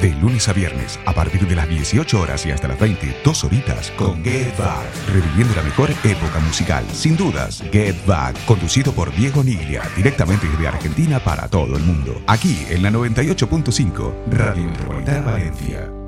[0.00, 3.44] De lunes a viernes, a partir de las 18 horas y hasta las 20, dos
[3.44, 4.86] horitas con Get Back.
[5.12, 7.62] Reviviendo la mejor época musical, sin dudas.
[7.70, 12.22] Get Back, conducido por Diego Niglia, directamente desde Argentina para todo el mundo.
[12.26, 15.99] Aquí en la 98.5, Radio Metropolitana Valencia.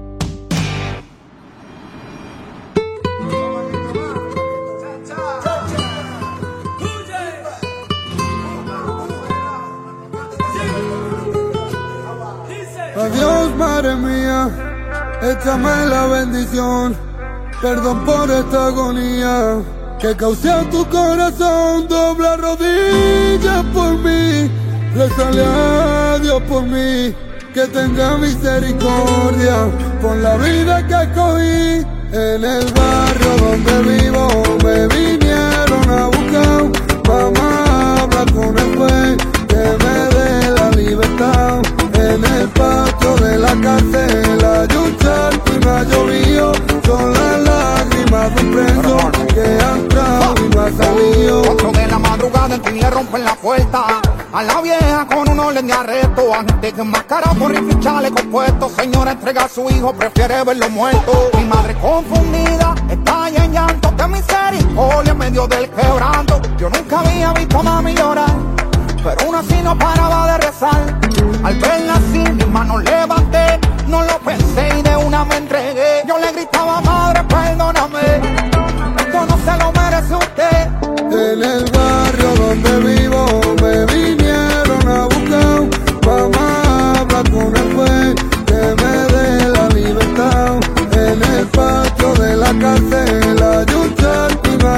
[15.23, 16.97] Échame la bendición.
[17.61, 19.63] Perdón por esta agonía
[19.99, 21.87] que causé a tu corazón.
[21.89, 24.51] Dobla rodillas por mí,
[24.95, 27.15] rezale a Dios por mí.
[27.55, 29.69] Que tenga misericordia
[30.01, 31.87] por la vida que cogí.
[32.13, 34.29] En el barrio donde vivo
[34.65, 36.63] me vinieron a buscar.
[37.09, 39.17] Mamá, con el juez
[39.49, 41.62] que me dé la libertad.
[42.13, 46.53] En el patio de la cárcel hay un charco y no ha llovido.
[46.85, 51.43] Son las lágrimas de un preso que ha entrado y no ha salido.
[51.43, 55.41] Cuatro de la madrugada en fin le rompen la puerta A la vieja con un
[55.41, 56.35] orden de arresto.
[56.35, 60.69] A gente que enmascarado por rifle y puesto Señora entrega a su hijo, prefiere verlo
[60.69, 61.31] muerto.
[61.39, 63.97] Mi madre confundida, está en llanto.
[63.97, 68.37] Que misericordia en medio del quebranto Yo nunca había visto a mami llorar
[69.03, 71.01] Pero aún así no paraba de rezar
[71.45, 76.19] Al verla así, mis manos levanté No lo pensé y de una me entregué Yo
[76.19, 78.21] le gritaba, madre, perdóname
[78.99, 80.69] Esto no se lo merece usted
[81.11, 85.63] En el barrio donde vivo me vinieron a buscar.
[86.07, 88.15] Mamá, habla con el juez
[88.47, 90.61] que me dé la libertad.
[90.93, 93.67] En el patio de la cárcel hay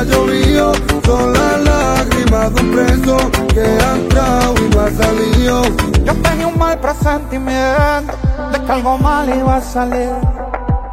[0.05, 0.73] llovido.
[1.05, 3.17] Son las lágrimas de un preso
[3.53, 5.63] que ha entrado y no ha salido.
[6.05, 8.15] Yo tenía un mal presentimiento
[8.53, 10.13] de que algo mal iba a salir.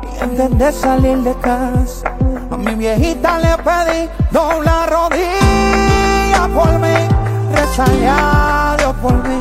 [0.03, 2.13] Y antes de salir de casa,
[2.51, 6.95] a mi viejita le pedí dobla rodilla por mí,
[7.53, 9.37] rezale a Dios por mí,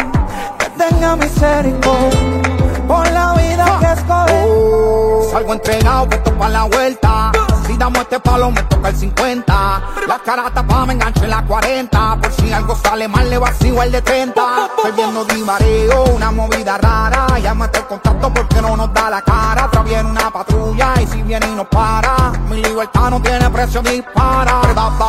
[0.58, 2.42] que tenga misericordia
[2.86, 5.30] por la vida que escogí.
[5.32, 7.32] Salgo entregado, puesto para la vuelta.
[7.80, 9.82] Damos este palo, me toca el 50.
[10.06, 12.18] La cara tapada, me engancho en la 40.
[12.20, 14.42] Por si algo sale mal, le vacío el de 30.
[14.76, 17.38] Estoy viendo de mareo, una movida rara.
[17.38, 19.64] Llámate el contacto porque no nos da la cara.
[19.64, 22.32] Atrás viene una patrulla y si viene y nos para.
[22.50, 24.60] Mi libertad no tiene precio, dispara.
[24.74, 25.08] Ba, ba,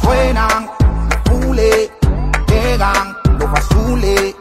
[0.00, 0.70] suenan,
[1.24, 1.90] pule,
[2.46, 4.36] llegan los azules.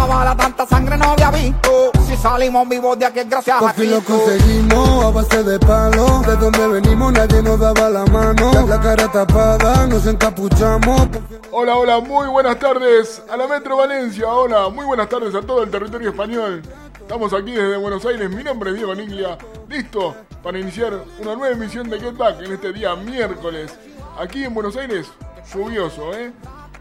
[0.00, 1.92] Tanta bala, tanta sangre no había visto.
[2.06, 5.58] Si salimos vivos de aquí es gracias a Por fin lo conseguimos a base de
[5.58, 6.22] palo.
[6.22, 8.50] De donde venimos nadie nos daba la mano.
[8.54, 11.06] La, la cara tapada, nos encapuchamos.
[11.50, 14.26] Hola, hola, muy buenas tardes a la Metro Valencia.
[14.26, 16.62] Hola, muy buenas tardes a todo el territorio español.
[16.98, 18.30] Estamos aquí desde Buenos Aires.
[18.30, 19.36] Mi nombre es Diego Niglia.
[19.68, 23.78] Listo para iniciar una nueva emisión de Get Back en este día miércoles.
[24.18, 25.08] Aquí en Buenos Aires,
[25.52, 26.32] lluvioso, ¿eh?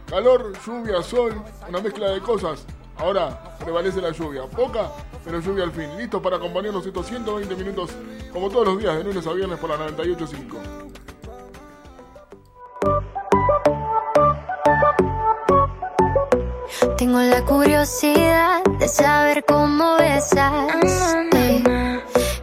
[0.09, 1.33] Calor, lluvia, sol,
[1.67, 2.65] una mezcla de cosas.
[2.99, 4.43] Ahora prevalece la lluvia.
[4.43, 4.91] Poca,
[5.23, 5.95] pero lluvia al fin.
[5.97, 7.91] Listo para acompañarnos estos 120 minutos,
[8.31, 10.89] como todos los días, de lunes a viernes por la 98.5.
[16.97, 20.53] Tengo la curiosidad de saber cómo besas.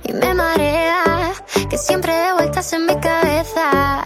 [0.05, 1.33] y me marea
[1.69, 4.05] que siempre de vueltas en mi cabeza.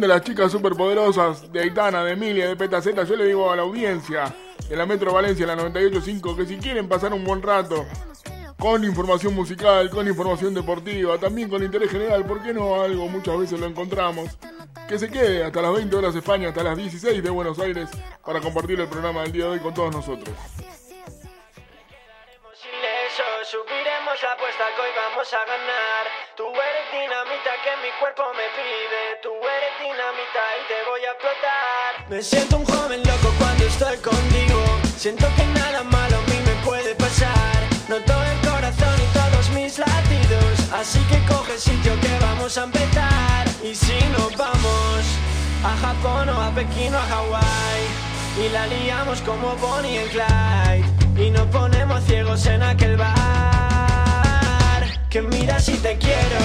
[0.00, 3.04] De las chicas superpoderosas de Aitana, de Emilia, de Petaceta.
[3.04, 4.34] Yo le digo a la audiencia
[4.68, 7.86] de la Metro Valencia, la 98.5, que si quieren pasar un buen rato
[8.58, 13.08] con información musical, con información deportiva, también con interés general, ¿por qué no algo?
[13.08, 14.36] Muchas veces lo encontramos.
[14.88, 17.88] Que se quede hasta las 20 horas España, hasta las 16 de Buenos Aires,
[18.24, 20.34] para compartir el programa del día de hoy con todos nosotros.
[32.08, 34.62] Me siento un joven loco cuando estoy contigo.
[34.96, 37.58] Siento que nada malo a mí me puede pasar.
[37.88, 40.72] Noto el corazón y todos mis latidos.
[40.72, 43.48] Así que coge sitio que vamos a empezar.
[43.60, 45.02] Y si nos vamos
[45.64, 47.82] a Japón o a Pekín o a Hawái.
[48.38, 50.84] Y la liamos como Bonnie y Clyde.
[51.26, 53.16] Y nos ponemos ciegos en aquel bar.
[55.10, 56.38] Que mira si te quiero,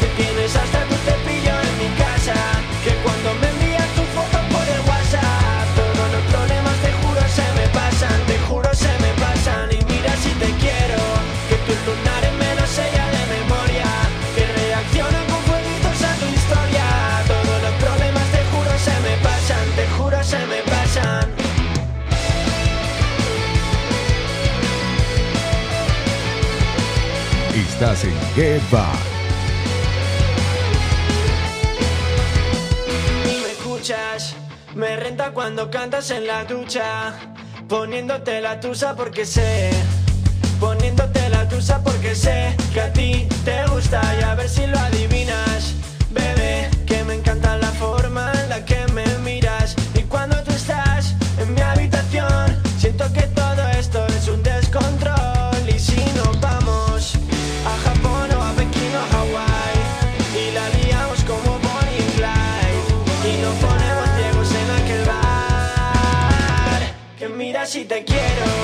[0.00, 2.34] que tienes hasta tu cepillo en mi casa.
[2.82, 3.53] Que cuando me
[33.42, 34.34] Me escuchas,
[34.74, 37.12] me renta cuando cantas en la ducha,
[37.68, 39.70] poniéndote la tusa porque sé,
[40.58, 44.78] poniéndote la tusa porque sé que a ti te gusta y a ver si lo
[44.78, 45.53] adivinas,
[67.66, 68.63] si te quiero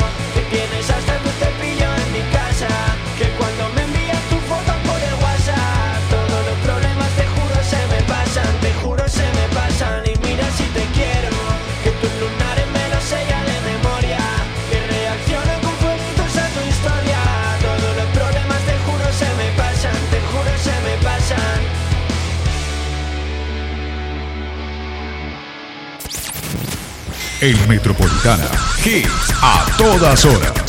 [27.40, 28.50] El Metropolitana.
[28.84, 30.59] Hits a todas horas.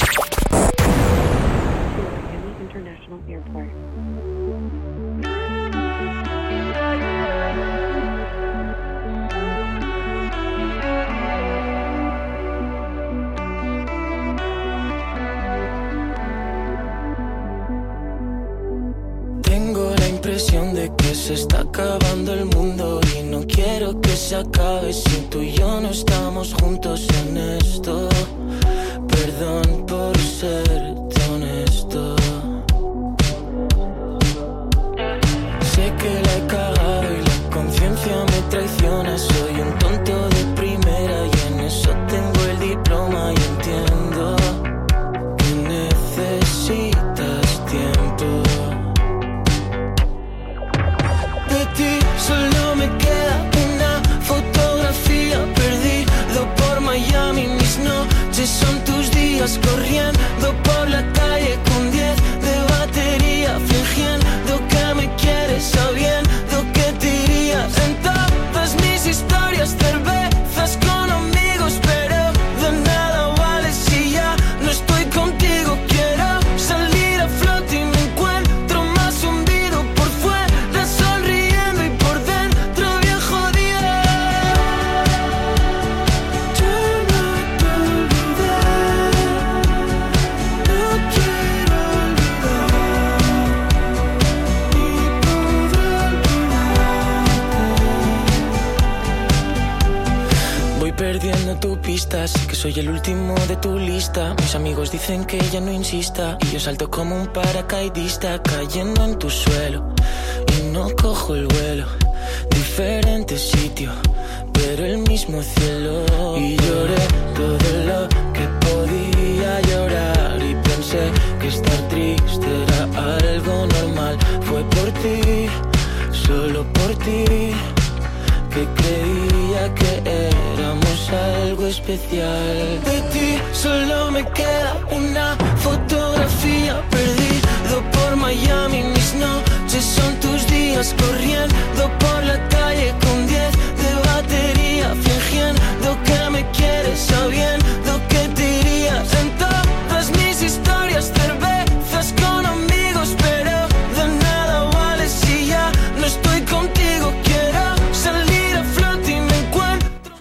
[105.20, 106.38] Que ya no insista.
[106.42, 108.41] Y yo salto como un paracaidista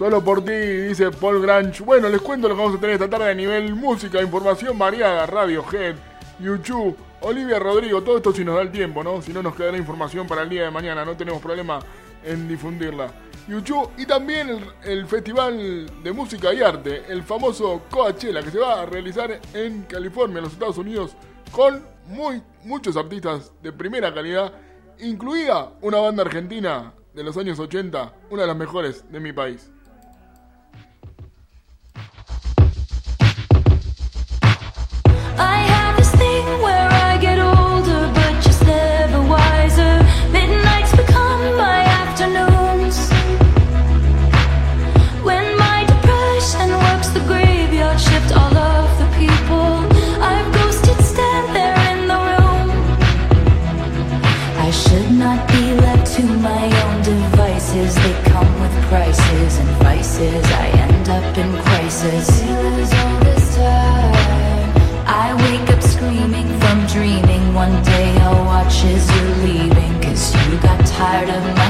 [0.01, 1.83] Solo por ti, dice Paul Grange.
[1.83, 5.27] Bueno, les cuento lo que vamos a tener esta tarde a nivel música, información variada,
[5.27, 5.95] Radiohead,
[6.39, 9.21] YouTube, Olivia Rodrigo, todo esto si nos da el tiempo, ¿no?
[9.21, 11.77] Si no nos quedará información para el día de mañana, no tenemos problema
[12.23, 13.11] en difundirla.
[13.47, 18.57] YouTube y también el, el Festival de Música y Arte, el famoso Coachella, que se
[18.57, 21.15] va a realizar en California, en los Estados Unidos,
[21.51, 24.51] con muy, muchos artistas de primera calidad,
[24.97, 29.69] incluida una banda argentina de los años 80, una de las mejores de mi país.
[62.03, 62.07] I
[65.37, 67.53] wake up screaming from dreaming.
[67.53, 70.01] One day I'll watch as you're leaving.
[70.01, 71.60] Cause you got tired of my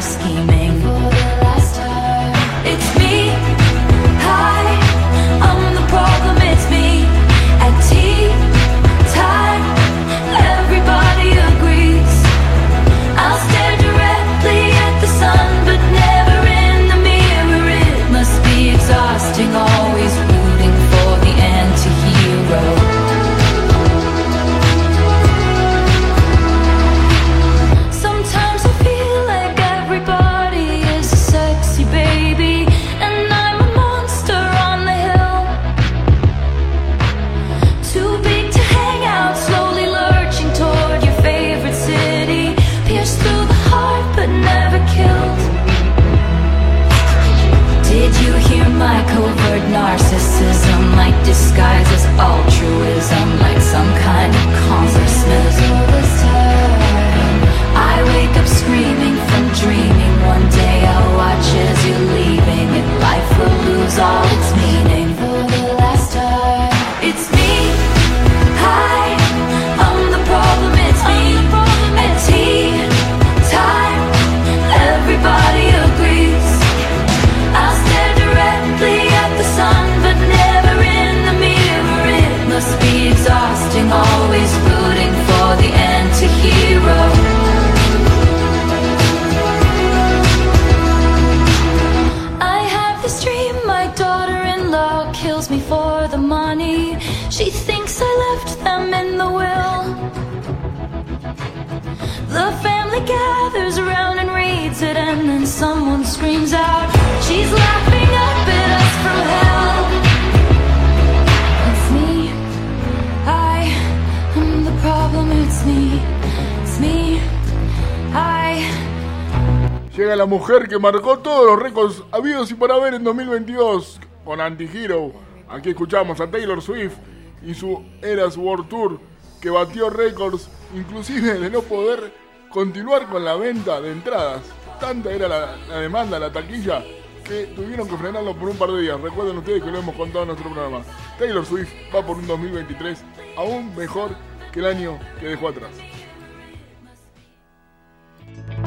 [119.96, 124.41] Llega la mujer que marcó todos los récords habidos y por haber en 2022 con
[124.41, 125.13] Anti-Hero.
[125.48, 126.96] Aquí escuchamos a Taylor Swift
[127.41, 129.00] y su Eras World Tour
[129.39, 132.13] que batió récords inclusive de no poder
[132.50, 134.41] continuar con la venta de entradas.
[134.81, 136.83] Tanta era la, la demanda, la taquilla,
[137.23, 139.00] que tuvieron que frenarlo por un par de días.
[139.00, 140.81] Recuerden ustedes que lo hemos contado en nuestro programa.
[141.19, 143.03] Taylor Swift va por un 2023
[143.38, 144.15] aún mejor
[144.51, 145.71] que el año que dejó atrás.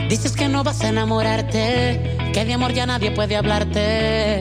[0.08, 4.40] Dices que no vas a enamorarte, que de amor ya nadie puede hablarte,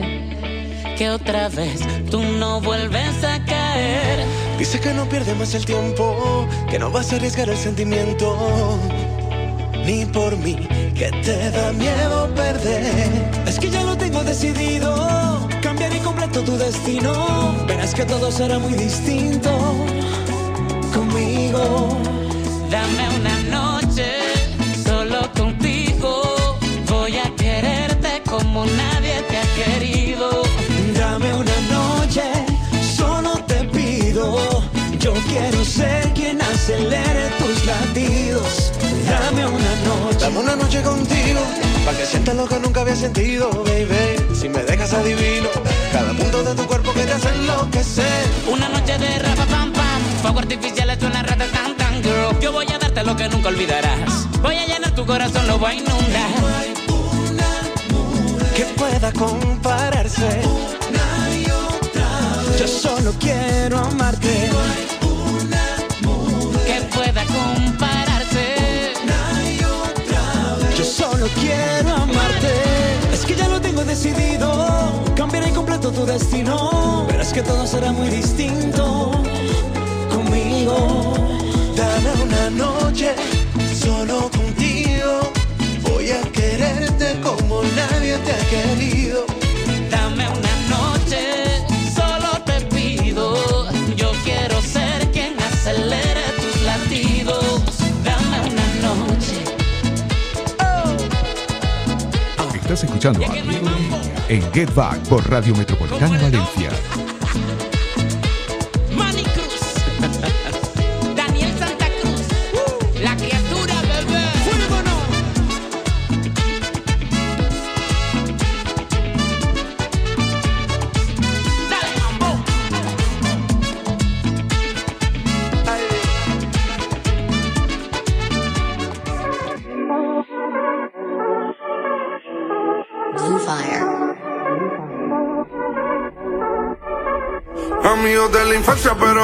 [0.96, 4.24] que otra vez tú no vuelves a caer.
[4.58, 8.78] Dice que no pierde más el tiempo, que no vas a arriesgar el sentimiento,
[9.84, 13.10] ni por mí, que te da miedo perder.
[13.46, 17.12] Es que ya lo tengo decidido, cambiar y completo tu destino.
[17.66, 19.50] Verás que todo será muy distinto
[20.94, 21.98] conmigo.
[22.70, 24.06] Dame una noche
[24.84, 26.22] solo contigo,
[26.88, 30.42] voy a quererte como nadie te ha querido.
[30.96, 32.22] Dame una noche,
[32.96, 34.38] solo te pido.
[35.00, 38.63] Yo quiero ser quien acelere tus latidos.
[39.08, 41.40] Dame una noche, dame una noche contigo,
[41.84, 44.34] para que sientas lo que nunca había sentido, baby.
[44.34, 45.48] Si me dejas adivino,
[45.92, 48.24] cada punto de tu cuerpo que te hace enloquecer.
[48.48, 52.38] Una noche de rapa pam pam, fuego artificial es una rata tan tan girl.
[52.40, 54.28] Yo voy a darte lo que nunca olvidarás.
[54.42, 56.74] Voy a llenar tu corazón, lo voy a inundar.
[58.56, 60.42] que pueda compararse.
[60.88, 62.08] Una y otra
[62.48, 62.60] vez.
[62.60, 64.48] Yo solo quiero amarte.
[64.52, 64.93] No hay
[71.24, 72.52] solo quiero amarte.
[73.12, 74.50] Es que ya lo tengo decidido.
[75.16, 77.04] Cambiaré completo tu destino.
[77.08, 79.10] Pero es que todo será muy distinto
[80.12, 81.14] conmigo.
[81.76, 83.14] Dame una noche
[83.78, 85.32] solo contigo.
[85.82, 89.33] Voy a quererte como nadie te ha querido.
[102.74, 103.36] Estás escuchando a
[104.28, 106.70] en Get Back por Radio Metropolitana Valencia.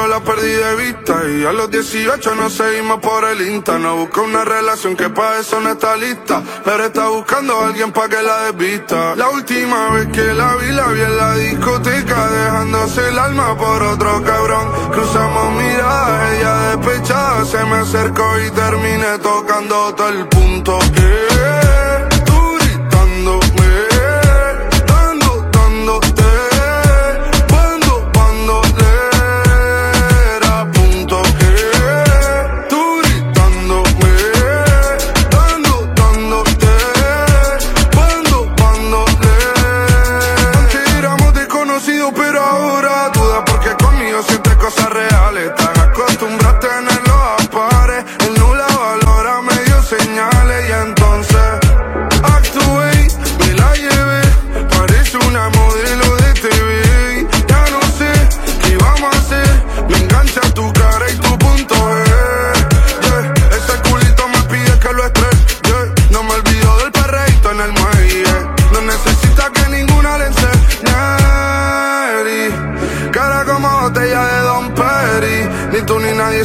[0.00, 1.28] Pero la perdí de vista.
[1.28, 3.78] Y a los 18 nos seguimos por el Insta.
[3.78, 6.42] No busca una relación que para eso no está lista.
[6.64, 9.14] Pero está buscando a alguien para que la desvista.
[9.16, 12.28] La última vez que la vi, la vi en la discoteca.
[12.30, 14.90] Dejándose el alma por otro cabrón.
[14.90, 17.44] Cruzamos miradas, ella despechada.
[17.44, 20.78] Se me acercó y terminé tocando todo el punto.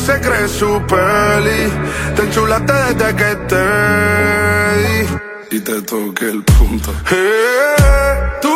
[0.06, 1.62] Se cree su peli.
[2.16, 3.66] Te enchulaste desde que te
[4.84, 6.92] di y te toqué el punto.
[7.12, 7.76] Eh,
[8.42, 8.55] tú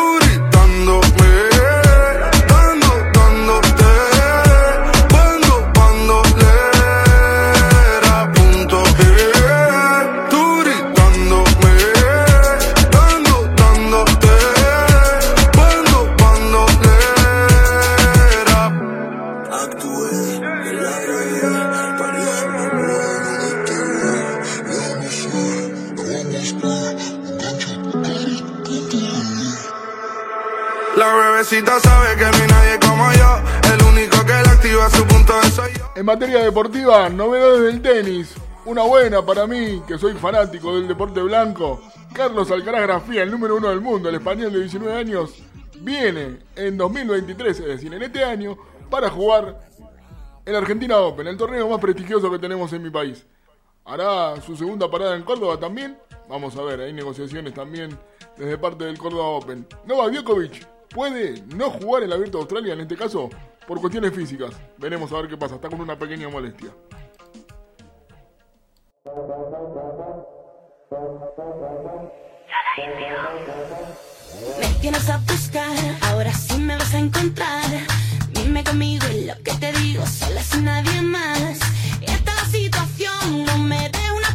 [35.96, 38.36] En materia deportiva, novedades del tenis.
[38.66, 41.80] Una buena para mí, que soy fanático del deporte blanco.
[42.12, 45.42] Carlos Alcaraz Grafía, el número uno del mundo, el español de 19 años,
[45.80, 48.56] viene en 2023, es decir, en este año,
[48.88, 49.58] para jugar
[50.46, 53.26] el Argentina Open, el torneo más prestigioso que tenemos en mi país.
[53.84, 55.98] Hará su segunda parada en Córdoba también.
[56.28, 57.98] Vamos a ver, hay negociaciones también
[58.36, 59.66] desde parte del Córdoba Open.
[59.84, 63.30] Novak Djokovic puede no jugar el Abierto de Australia en este caso
[63.66, 64.50] por cuestiones físicas.
[64.78, 65.54] Veremos a ver qué pasa.
[65.54, 66.70] Está con una pequeña molestia.
[74.58, 77.64] Me tienes a buscar, ahora sí me vas a encontrar.
[78.30, 81.60] Dime conmigo y lo que te digo, sola sin nadie más.
[82.00, 84.29] Esta situación, no me dé una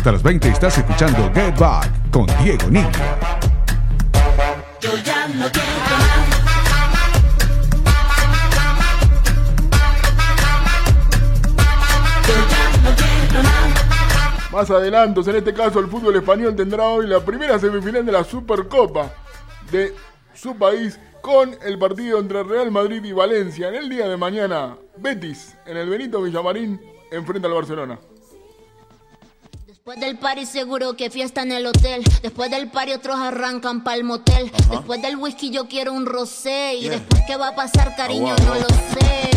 [0.00, 2.88] Hasta las 20 estás escuchando Get Back con Diego Niño.
[4.80, 6.26] Yo ya no quiero nada.
[14.50, 18.24] Más adelantos, en este caso el fútbol español tendrá hoy la primera semifinal de la
[18.24, 19.12] Supercopa
[19.70, 19.94] de
[20.32, 23.68] su país con el partido entre Real Madrid y Valencia.
[23.68, 26.80] En el día de mañana, Betis en el Benito Villamarín
[27.12, 27.98] enfrenta al Barcelona.
[29.90, 32.04] Después del party seguro que fiesta en el hotel.
[32.22, 34.52] Después del party otros arrancan pa'l motel.
[34.70, 36.76] Después del whisky yo quiero un rosé.
[36.76, 39.30] Y después qué va a pasar, cariño, no lo sé.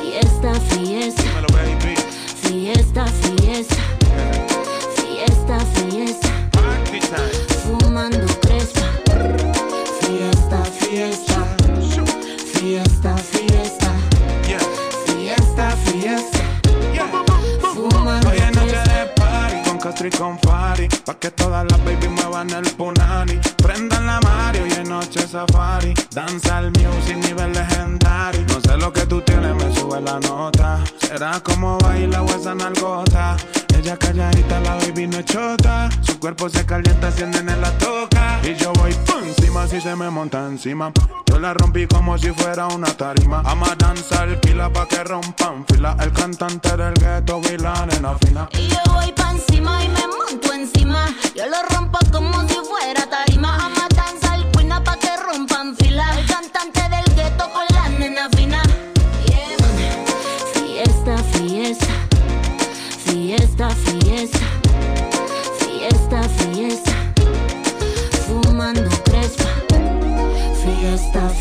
[0.00, 1.22] Fiesta, fiesta.
[2.42, 3.76] Fiesta, fiesta.
[4.96, 7.41] Fiesta, fiesta.
[20.02, 23.38] Party con Fari Pa' que todas las baby muevan el punani.
[23.62, 28.44] Prendan la Mario y en noche safari Danza el music nivel legendario.
[28.48, 30.82] No sé lo que tú tienes, me sube la nota.
[30.98, 33.36] Será como baila o esa nalgota
[33.82, 35.88] Ella calladita, la baby no es chota.
[36.02, 38.38] Su cuerpo se calienta, encienden en la toca.
[38.44, 40.92] Y yo voy pum, encima si se me monta encima.
[41.26, 43.42] Yo la rompí como si fuera una tarima.
[43.44, 45.96] Ama danzar, pila pa' que rompan fila.
[45.98, 48.48] El cantante del gueto, vi la nena fina.
[48.52, 51.08] Y yo voy pa' encima y me monto encima.
[51.34, 53.81] Yo lo rompo como si fuera tarima.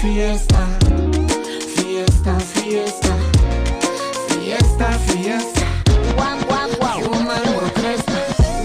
[0.02, 0.68] Fiesta,
[1.76, 2.40] fiesta.
[2.40, 2.40] Fiesta,
[4.34, 4.92] fiesta.
[5.06, 5.66] Fiesta.
[6.16, 7.04] Guam, guam, guam.
[7.04, 8.14] Fumando crespa.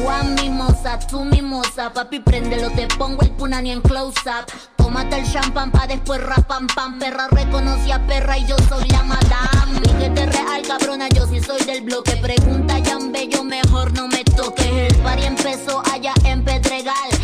[0.02, 1.92] Guam, mimosa, tú mimosa.
[1.92, 4.50] Papi, préndelo, te pongo el punani en close up.
[4.76, 6.98] Tómate el champán pa' después rapam pam.
[6.98, 9.78] Perra reconoce a perra y yo soy la madame.
[9.80, 12.16] Billete real, cabrona, yo sí soy del bloque.
[12.16, 14.64] Pregunta ya un bello, mejor no me toques.
[14.64, 17.15] El party empezó allá en Pedregal.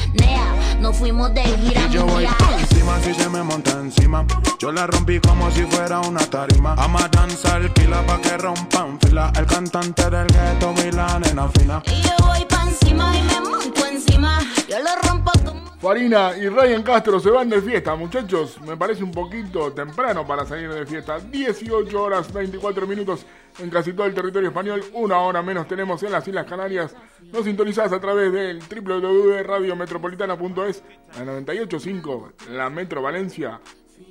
[0.82, 2.26] Nea, nos fuimos de gira Y yo voy
[2.58, 4.26] encima si se me monta encima.
[4.58, 6.74] Yo la rompí como si fuera una tarima.
[6.74, 9.32] Ama danzar, pila pa' que rompan fila.
[9.36, 11.82] El cantante del gueto, vi la nena fina.
[11.86, 14.40] Y yo voy pa' encima y me monto encima.
[14.68, 15.61] Yo lo rompo como.
[15.82, 18.60] Farina y Ryan Castro se van de fiesta, muchachos.
[18.60, 21.18] Me parece un poquito temprano para salir de fiesta.
[21.18, 23.26] 18 horas 24 minutos
[23.58, 24.84] en casi todo el territorio español.
[24.92, 26.94] Una hora menos tenemos en las Islas Canarias.
[27.32, 30.84] Nos sintonizás a través del www.radiometropolitana.es,
[31.18, 33.60] la 98.5, la Metro Valencia.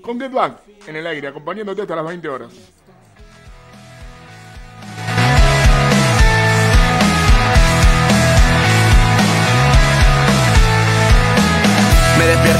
[0.01, 2.51] Con Get Back en el aire, acompañándote hasta las 20 horas.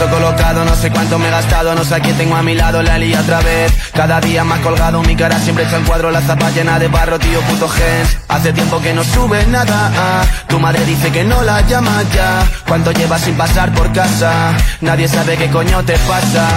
[0.02, 2.98] No sé cuánto me he gastado, no sé a quién tengo a mi lado, la
[2.98, 3.72] lié otra vez.
[3.94, 7.20] Cada día más colgado, mi cara siempre está en cuadro, la zapa llena de barro,
[7.20, 8.18] tío puto gens.
[8.28, 10.24] Hace tiempo que no sube nada, ah.
[10.48, 12.44] tu madre dice que no la llamas ya.
[12.68, 14.58] ¿Cuánto llevas sin pasar por casa?
[14.82, 16.48] Nadie sabe qué coño te pasa.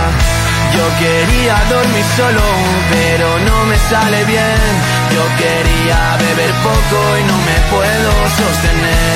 [0.76, 2.42] Yo quería dormir solo,
[2.90, 4.70] pero no me sale bien.
[5.14, 8.10] Yo quería beber poco y no me puedo
[8.40, 9.14] sostener.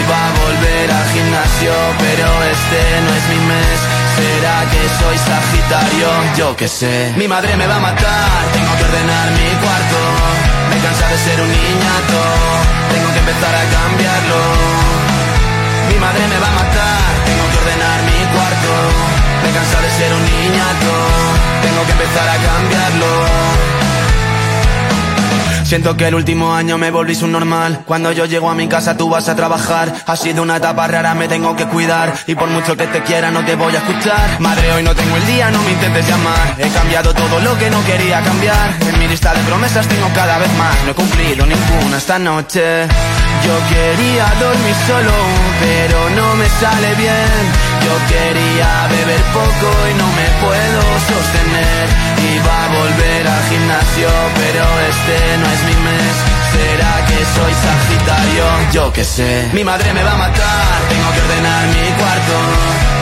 [0.00, 3.78] Iba a volver al gimnasio, pero este no es mi mes.
[4.18, 6.08] ¿Será que soy sagitario?
[6.36, 7.14] Yo qué sé.
[7.16, 10.00] Mi madre me va a matar, tengo que ordenar mi cuarto.
[10.70, 12.20] Me cansa de ser un niñato,
[12.92, 14.40] tengo que empezar a cambiarlo.
[15.88, 19.27] Mi madre me va a matar, tengo que ordenar mi cuarto.
[19.42, 20.90] Me cansa de ser un niñato,
[21.62, 23.68] tengo que empezar a cambiarlo.
[25.68, 27.82] Siento que el último año me volví normal.
[27.84, 29.92] Cuando yo llego a mi casa tú vas a trabajar.
[30.06, 32.14] Ha sido una etapa rara, me tengo que cuidar.
[32.26, 34.40] Y por mucho que te quiera no te voy a escuchar.
[34.40, 36.54] Madre, hoy no tengo el día, no me intentes llamar.
[36.56, 38.78] He cambiado todo lo que no quería cambiar.
[38.80, 40.74] En mi lista de promesas tengo cada vez más.
[40.86, 42.86] No he cumplido ninguna esta noche.
[43.44, 45.12] Yo quería dormir solo,
[45.60, 47.77] pero no me sale bien.
[47.88, 51.84] Yo quería beber poco y no me puedo sostener.
[52.36, 56.14] Iba a volver al gimnasio, pero este no es mi mes.
[56.52, 58.44] ¿Será que soy sagitario?
[58.76, 59.48] Yo qué sé.
[59.54, 62.36] Mi madre me va a matar, tengo que ordenar mi cuarto.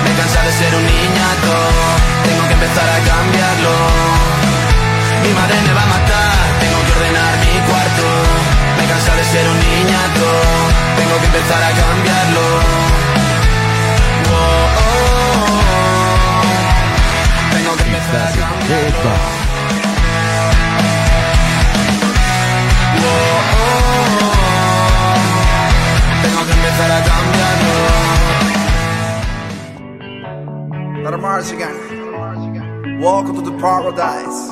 [0.06, 1.52] Me cansa de ser un niñato,
[2.22, 3.74] tengo que empezar a cambiarlo.
[5.26, 8.06] Mi madre me va a matar, tengo que ordenar mi cuarto.
[8.78, 10.26] Me cansa de ser un niñato,
[10.94, 13.15] tengo que empezar a cambiarlo.
[26.90, 27.86] A cambiarlo.
[31.04, 31.76] Let Mars again.
[33.00, 34.50] Welcome to the paradise.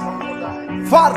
[0.89, 1.13] Far.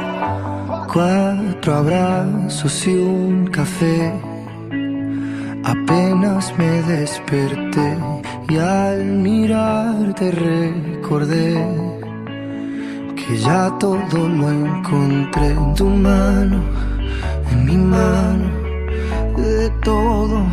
[0.91, 4.13] Cuatro abrazos y un café.
[5.63, 7.97] Apenas me desperté
[8.49, 11.86] y al mirarte recordé
[13.27, 16.61] que ya todo lo encontré en tu mano,
[17.51, 18.47] en mi mano,
[19.35, 20.45] de todo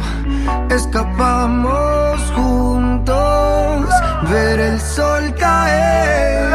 [0.70, 3.86] escapamos juntos,
[4.30, 6.50] ver el sol caer.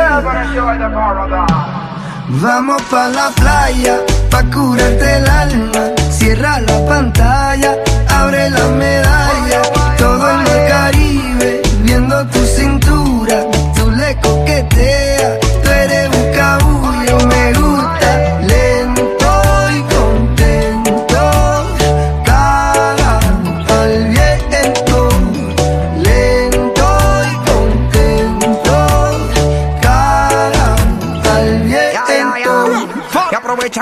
[2.41, 3.97] Vamos pa la playa,
[4.29, 5.83] pa curarte el alma.
[6.11, 7.75] Cierra la pantalla,
[8.09, 9.61] abre la medalla.
[9.97, 13.45] Todo en el Caribe, viendo tu cintura.
[13.75, 14.15] Tú le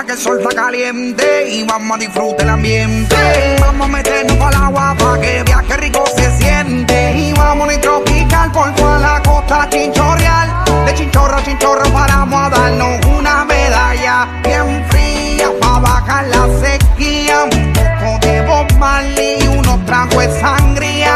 [0.08, 3.14] que el sol está caliente y vamos a disfrutar el ambiente.
[3.60, 7.12] Vamos a meternos el agua para que viaje rico se siente.
[7.14, 10.64] Y vamos a tropical por toda la costa chinchorreal.
[10.86, 17.44] De chinchorro a chinchorro paramos a darnos una medalla bien fría para bajar la sequía.
[17.44, 21.12] Un poco de Bob Marley y unos tragos de sangría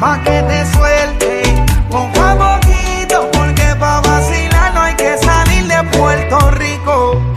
[0.00, 1.42] pa' que te suelte.
[1.88, 7.33] Poco poquito porque pa' vacilar no hay que salir de Puerto Rico.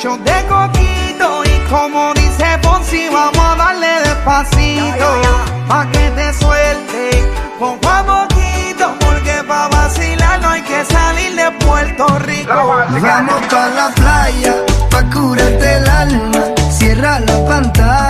[0.00, 1.44] De coquito.
[1.44, 5.06] Y como dice Ponzi, vamos a darle despacito.
[5.68, 7.22] Pa' que te suelte,
[7.58, 8.94] poco a poquito.
[8.98, 12.50] Porque pa' vacilar no hay que salir de Puerto Rico.
[12.50, 14.54] Vamos pa la playa,
[14.90, 16.44] pa curarte el alma.
[16.70, 18.09] Cierra la pantalla,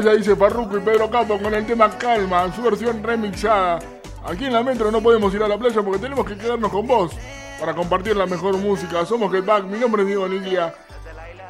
[0.00, 3.80] Playa, dice Farruko y Pedro Capo con el tema Calma, su versión remixada.
[4.24, 6.86] Aquí en la Metro no podemos ir a la playa porque tenemos que quedarnos con
[6.86, 7.10] vos
[7.58, 9.04] para compartir la mejor música.
[9.04, 10.72] Somos Get Back, mi nombre es Diego Niglia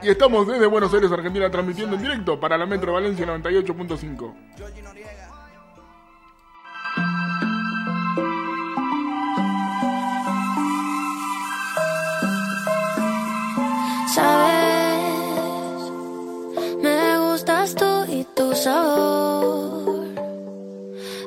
[0.01, 4.35] y estamos desde Buenos Aires, Argentina, transmitiendo en directo para la Metro Valencia 98.5.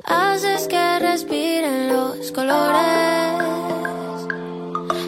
[0.04, 2.82] Haces que respiren los colores.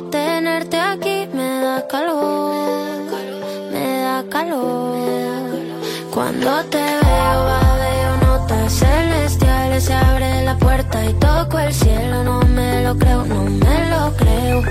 [0.10, 2.56] Tenerte aquí me da calor,
[3.74, 4.96] me da calor.
[6.14, 9.84] Cuando te veo, babeo notas celestiales.
[9.84, 12.24] Se abre la puerta y toco el cielo.
[12.24, 14.62] No me lo creo, no me lo creo.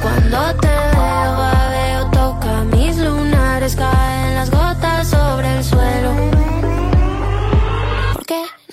[0.00, 3.74] Cuando te veo, babeo, toca mis lunares.
[3.74, 6.33] Caen las gotas sobre el suelo.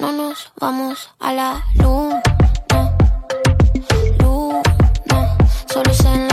[0.01, 2.21] ¿Por qué no nos vamos a la luna?
[4.19, 5.37] Luna,
[5.71, 6.30] solo es en la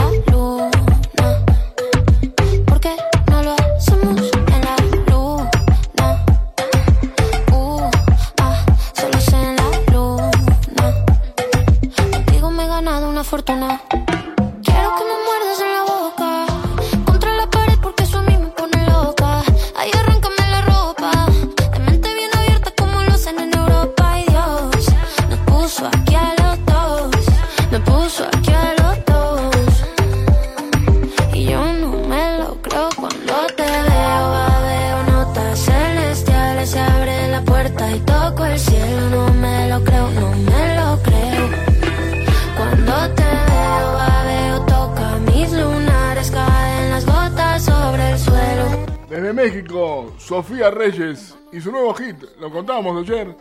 [49.33, 53.35] México, Sofía Reyes y su nuevo hit, lo contábamos ayer,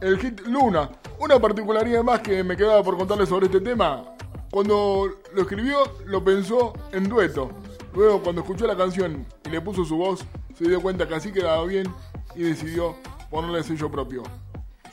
[0.00, 0.90] el hit Luna.
[1.18, 4.04] Una particularidad más que me quedaba por contarles sobre este tema.
[4.50, 7.50] Cuando lo escribió, lo pensó en dueto.
[7.94, 10.24] Luego, cuando escuchó la canción y le puso su voz,
[10.56, 11.86] se dio cuenta que así quedaba bien
[12.34, 12.96] y decidió
[13.30, 14.22] ponerle sello propio.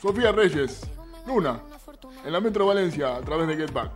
[0.00, 0.82] Sofía Reyes,
[1.26, 1.60] Luna,
[2.24, 3.90] en la Metro Valencia, a través de Get Back.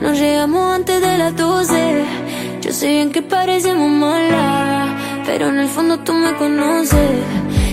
[0.00, 2.04] Nos llegamos antes de las 12.
[2.60, 4.90] Yo sé bien que parecemos malas,
[5.26, 7.20] pero en el fondo tú me conoces.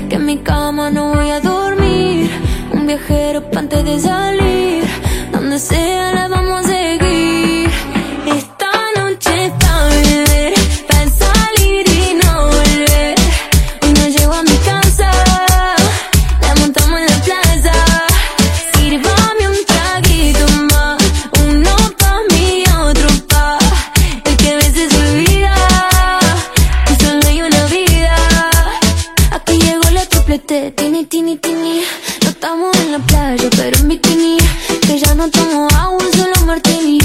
[0.09, 2.29] Que en mi cama no voy a dormir.
[2.71, 4.83] Un viajero pa' antes de salir.
[5.31, 6.94] Donde sea la vamos a seguir.
[30.75, 31.81] Tini, tini, tini.
[32.23, 34.37] No estamos en la playa, pero en bikini.
[34.81, 36.99] Que ya no tomo agua, solo martini.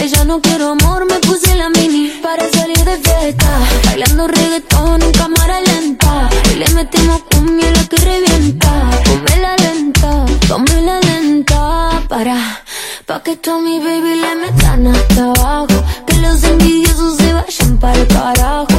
[0.00, 3.48] Ella no quiero amor, me puse la mini para salir de fiesta.
[3.86, 6.28] Bailando reggaetón en cámara lenta.
[6.52, 8.70] Y le metimos cumbia la que revienta.
[9.04, 12.02] Ponme la lenta, ponme la lenta.
[12.08, 12.62] Para,
[13.06, 15.66] pa' que tú a mi baby le metan hasta abajo.
[16.06, 18.73] Que los envidiosos se vayan para el carajo.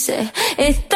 [0.00, 0.30] Bajen.
[0.56, 0.89] Dice,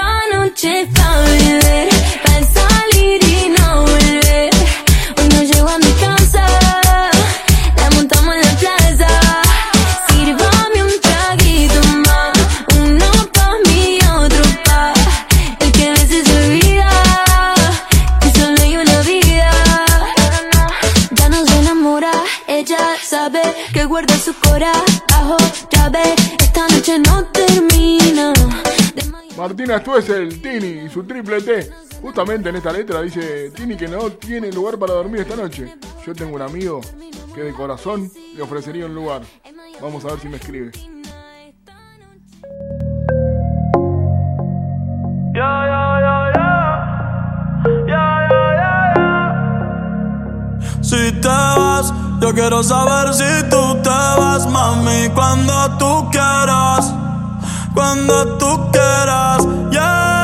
[30.95, 31.69] su triple T.
[32.01, 35.75] Justamente en esta letra dice Tini que no tiene lugar para dormir esta noche.
[36.07, 36.81] Yo tengo un amigo
[37.35, 39.23] que de corazón le ofrecería un lugar.
[39.83, 40.71] Vamos a ver si me escribe.
[50.81, 56.95] Si te vas, yo quiero saber si tú te vas, mami, cuando tú quieras,
[57.75, 60.24] cuando tú quieras, yeah, yeah.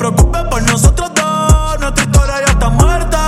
[0.00, 3.26] Preocupes por nosotros dos, nuestra historia ya está muerta.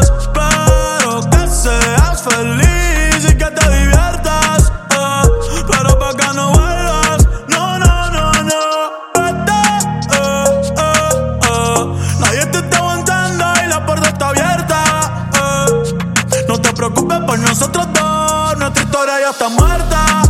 [0.00, 4.72] Espero que seas feliz y que te diviertas.
[5.70, 8.62] Pero pa' que no vuelvas, no, no, no, no.
[12.20, 14.84] Nadie te está aguantando y la puerta está abierta.
[16.48, 20.22] No te preocupes por nosotros dos, nuestra historia ya está muerta.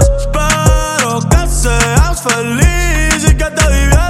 [0.00, 4.03] Espero que seas feliz y que te diviertas.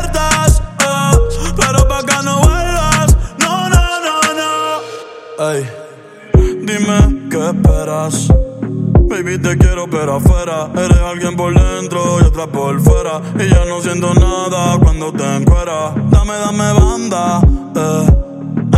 [7.54, 8.28] Esperas.
[9.08, 10.70] Baby, te quiero, pero afuera.
[10.74, 13.20] Eres alguien por dentro y otra por fuera.
[13.38, 15.94] Y ya no siento nada cuando te encueras.
[16.10, 17.40] Dame, dame banda,
[17.76, 18.24] eh.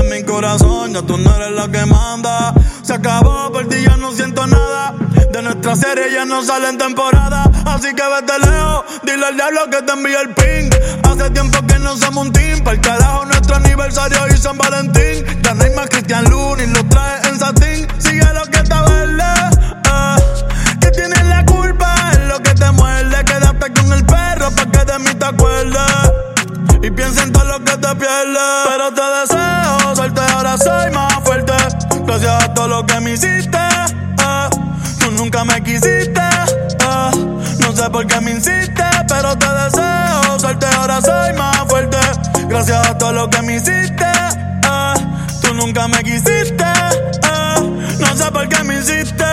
[0.01, 2.55] En mi corazón ya tú no eres la que manda.
[2.83, 4.95] Se acabó, por ti ya no siento nada.
[5.33, 7.51] De nuestra serie ya no sale en temporada.
[7.65, 10.71] Así que vete lejos, dile al diablo que te envíe el ping.
[11.03, 12.63] Hace tiempo que no somos un team.
[12.63, 15.25] Para el carajo nuestro aniversario y San Valentín.
[15.43, 17.87] Ya no hay más Cristian Luna lo trae en satín.
[17.99, 18.56] Sigue lo que
[22.59, 23.25] te muerde.
[23.25, 26.13] Quédate con el perro pa' que de mí te acuerdes.
[26.83, 28.67] Y piensa en todo lo que te pierdes.
[28.69, 31.53] Pero te deseo suerte, ahora soy más fuerte.
[32.07, 33.59] Gracias a todo lo que me hiciste.
[33.59, 34.49] eh.
[35.01, 36.21] Tú nunca me quisiste.
[36.21, 37.11] eh.
[37.61, 41.99] No sé por qué me insiste, pero te deseo suerte, ahora soy más fuerte.
[42.49, 44.05] Gracias a todo lo que me hiciste.
[44.05, 44.95] eh.
[45.43, 46.65] Tú nunca me quisiste.
[47.99, 49.25] No sé por qué me hiciste.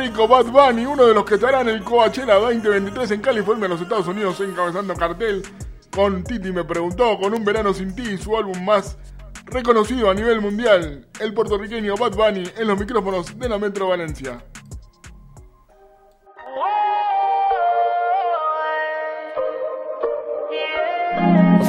[0.00, 3.72] Rico, Bad Bunny, uno de los que estará en el Coachella 2023 en California, en
[3.72, 5.42] los Estados Unidos, encabezando cartel
[5.90, 8.96] con Titi me preguntó, con Un Verano Sin Ti, su álbum más
[9.44, 14.42] reconocido a nivel mundial, el puertorriqueño Bad Bunny en los micrófonos de la Metro Valencia.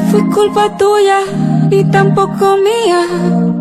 [0.10, 1.20] Fue culpa tuya
[1.70, 3.61] y tampoco mía.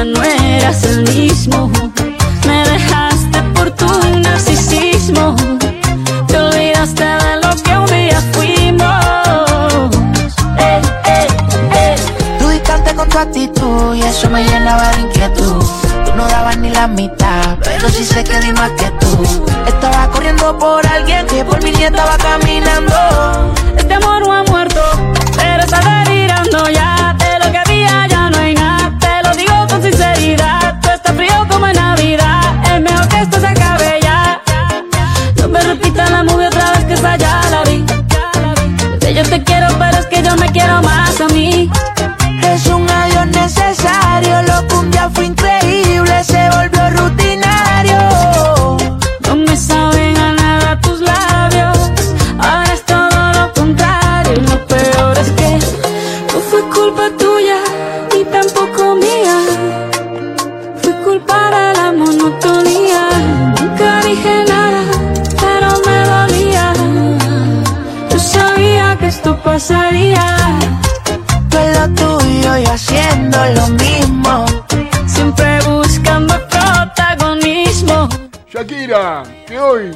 [0.00, 1.70] ya no eras el mismo.
[2.46, 3.86] Me dejaste por tu
[4.18, 5.36] narcisismo.
[6.26, 9.90] Te olvidaste de lo que un día fuimos.
[10.58, 11.26] Eh, eh,
[11.74, 11.96] eh.
[12.38, 15.64] Tú distante con tu actitud y eso me llenaba de inquietud.
[16.04, 19.42] Tú no dabas ni la mitad, pero sí sé que di más que tú.
[19.66, 23.52] Estaba corriendo por alguien que por mí ni estaba caminando.
[23.76, 24.80] Este amor no ha muerto,
[25.36, 27.09] pero está delirando ya.
[33.22, 34.40] Esto se acabe ya.
[35.36, 37.84] No me repita la movie otra vez que esa ya la vi.
[39.00, 41.70] Bebé, yo te quiero, pero es que yo me quiero más a mí.
[42.42, 45.26] Es un adiós necesario, lo que un día fue
[73.54, 74.46] lo mismo.
[75.06, 78.08] Siempre buscando protagonismo.
[78.48, 79.90] Shakira, que hoy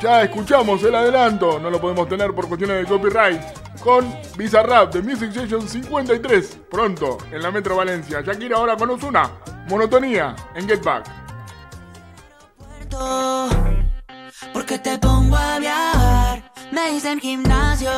[0.00, 3.40] ya escuchamos el adelanto, no lo podemos tener por cuestiones de copyright,
[3.80, 8.20] con Bizarrap de Music Session 53, pronto en la Metro Valencia.
[8.20, 9.30] Shakira ahora con Ozuna,
[9.68, 11.24] monotonía en Get Back.
[14.52, 17.90] Porque te pongo a viajar, me dicen gimnasio.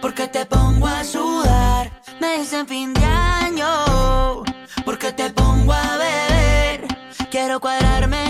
[0.00, 1.89] Porque te pongo a sudar,
[2.20, 4.44] me dicen fin de año.
[4.84, 6.86] Porque te pongo a beber,
[7.30, 8.29] quiero cuadrarme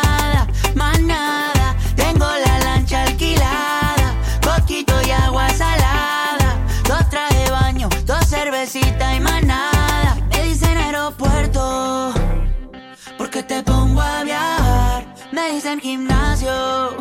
[15.53, 16.95] dicen gimnasio,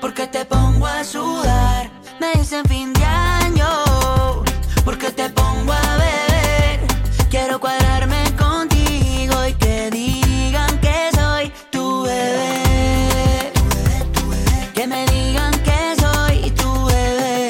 [0.00, 1.90] porque te pongo a sudar.
[2.18, 3.68] Me dicen fin de año,
[4.84, 6.80] porque te pongo a beber.
[7.30, 13.52] Quiero cuadrarme contigo y que digan que soy tu bebé.
[14.74, 17.48] Que me digan que soy tu bebé.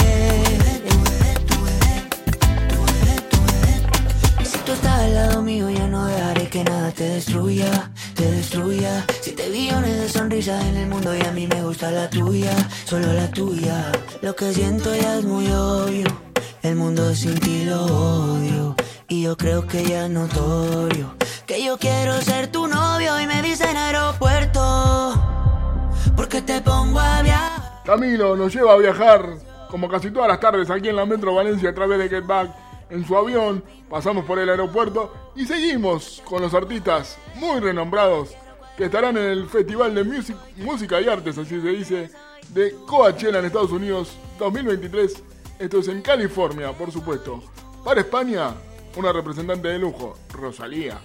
[4.44, 7.91] Si tú estás al lado mío, ya no dejaré que nada te destruya,
[8.52, 9.06] te destruya.
[9.20, 12.54] Si te billones de sonrisas en el mundo y a mí me gusta la tuya,
[12.84, 13.90] solo la tuya.
[14.20, 16.06] Lo que siento ya es muy obvio.
[16.62, 18.76] El mundo sin ti lo odio.
[19.08, 21.14] Y yo creo que ya es notorio.
[21.46, 25.14] Que yo quiero ser tu novio y me dicen aeropuerto.
[26.16, 27.82] Porque te pongo a viajar.
[27.84, 29.28] Camilo nos lleva a viajar,
[29.68, 32.50] como casi todas las tardes, aquí en la Metro Valencia a través de Get Back
[32.90, 33.64] en su avión.
[33.90, 38.36] Pasamos por el aeropuerto y seguimos con los artistas muy renombrados
[38.84, 40.04] estarán en el Festival de
[40.56, 42.10] Música y Artes, así se dice,
[42.50, 45.22] de Coachella en Estados Unidos 2023.
[45.58, 47.42] Esto es en California, por supuesto.
[47.84, 48.54] Para España,
[48.96, 50.98] una representante de lujo, Rosalía.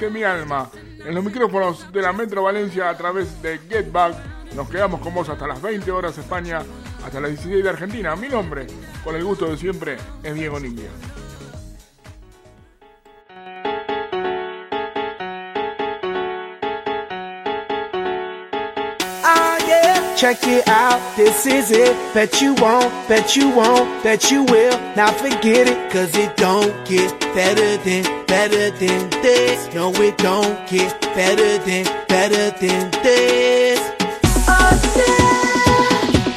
[0.00, 0.70] Rompiste mi alma.
[1.04, 4.14] En los micrófonos de la Metro Valencia a través de Get Back,
[4.54, 6.62] nos quedamos con vos hasta las 20 horas España,
[7.04, 8.16] hasta las 16 de Argentina.
[8.16, 8.66] Mi nombre,
[9.04, 10.90] con el gusto de siempre, es Diego Niña.
[28.30, 29.74] Better than this.
[29.74, 33.80] No, it don't get better than, better than this.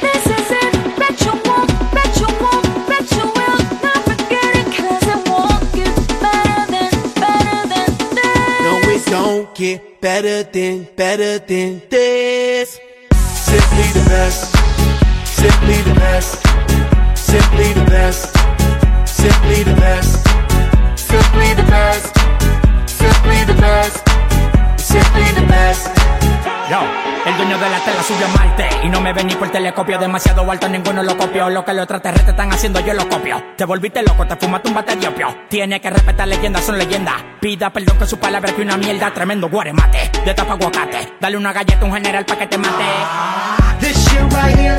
[0.02, 0.72] This is it.
[0.98, 3.60] Bet you won't, bet you won't, bet you will.
[3.84, 6.90] Not forget it, 'cause it won't get better than,
[7.22, 8.60] better than this.
[8.66, 12.80] No, it don't get better than, better than this.
[13.48, 14.40] Simply the best,
[15.40, 16.30] simply the best,
[17.14, 18.22] simply the best,
[19.06, 20.12] simply the best,
[21.14, 22.16] simply the best,
[22.86, 23.96] simply the best,
[24.78, 25.86] simply the best.
[26.68, 26.80] Yo,
[27.26, 29.98] el dueño de la tela subió a Marte Y no me ven ni por telescopio.
[29.98, 31.50] Demasiado alto, ninguno lo copió.
[31.50, 33.42] Lo que los extraterrestres están haciendo, yo lo copio.
[33.54, 35.28] Te volviste loco, te fumaste un bate de opio.
[35.50, 37.16] Tiene que respetar leyendas, son leyendas.
[37.38, 41.12] Pida perdón que su palabra que una mierda Tremendo guaremate, de tapa aguacate.
[41.20, 42.84] Dale una galleta a un general pa' que te mate.
[43.78, 44.78] This shit right here,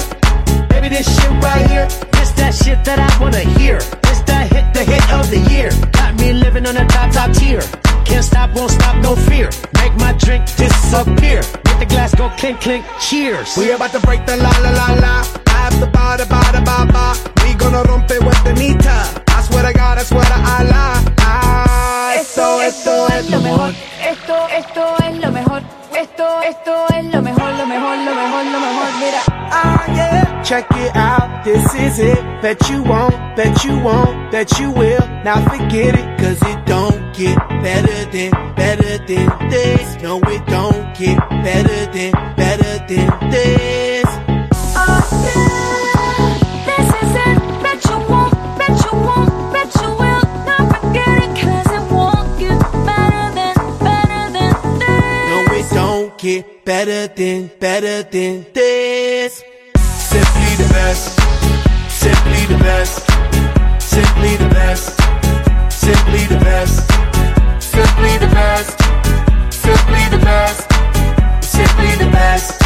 [0.69, 2.14] baby, this shit right here.
[2.35, 3.79] This that shit that I wanna hear.
[4.03, 5.71] This that hit, the hit of the year.
[5.91, 7.61] Got me living on a top, top tier.
[8.03, 9.49] Can't stop, won't stop, no fear.
[9.79, 11.41] Make my drink disappear.
[11.63, 13.55] Get the glass, go clink, clink, cheers.
[13.57, 15.15] We about to break the la la la la.
[15.47, 17.15] I have the ba da ba da ba ba.
[17.43, 18.97] We gonna rompe with the nita.
[19.27, 21.03] I swear to God, I swear to Allah.
[21.19, 23.71] Ah, esto, esto es lo mejor.
[24.03, 25.61] Esto, esto es lo mejor.
[25.97, 28.87] Esto, esto es lo mejor, lo mejor, lo mejor, lo mejor.
[28.99, 29.21] Mira.
[29.27, 30.41] Ah, yeah.
[30.43, 32.19] Check it out, this is it.
[32.41, 34.99] Bet you won't, bet you won't, bet you will.
[35.23, 40.01] Now forget it, cause it don't get better than, better than this.
[40.03, 44.05] No, it don't get better than, better than this.
[44.75, 45.55] Yeah,
[46.67, 47.63] This is it.
[47.63, 50.04] Bet you won't, bet you won't, bet you will.
[56.65, 59.43] Better than, better than this.
[59.77, 61.19] Simply the best,
[61.89, 63.05] simply the best,
[63.79, 64.85] simply the best,
[65.69, 66.75] simply the best,
[67.61, 68.71] simply the best,
[69.53, 70.65] simply the best,
[71.43, 72.63] simply the best,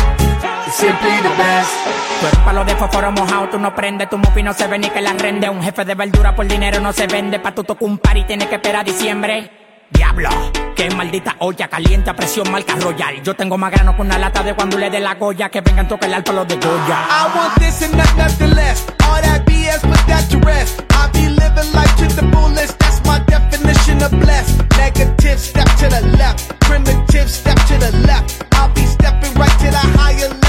[0.72, 1.72] simply the best.
[2.20, 4.90] Tú eres palo de fósforo mojado, tú no prendes, tu mufi no se ve ni
[4.90, 5.50] que la rende.
[5.50, 8.24] Un jefe de verdura por dinero no se vende, pa' tu tocar un par y
[8.24, 9.69] tienes que esperar diciembre.
[9.92, 10.30] Diablo,
[10.76, 13.22] qué maldita olla caliente a presión marca royal.
[13.24, 15.88] Yo tengo más grano con una lata de cuando le dé la goya, que vengan
[15.88, 17.06] tocar el palo de Goya.
[17.10, 18.86] I want this and not nothing less.
[19.04, 20.82] All that BS, put that to rest.
[20.92, 22.78] I be living life to the fullest.
[22.80, 24.62] That's my definition of blessed.
[24.78, 26.60] Negative, step to the left.
[26.60, 28.44] Primitive, step to the left.
[28.54, 30.49] I'll be stepping right to the higher level,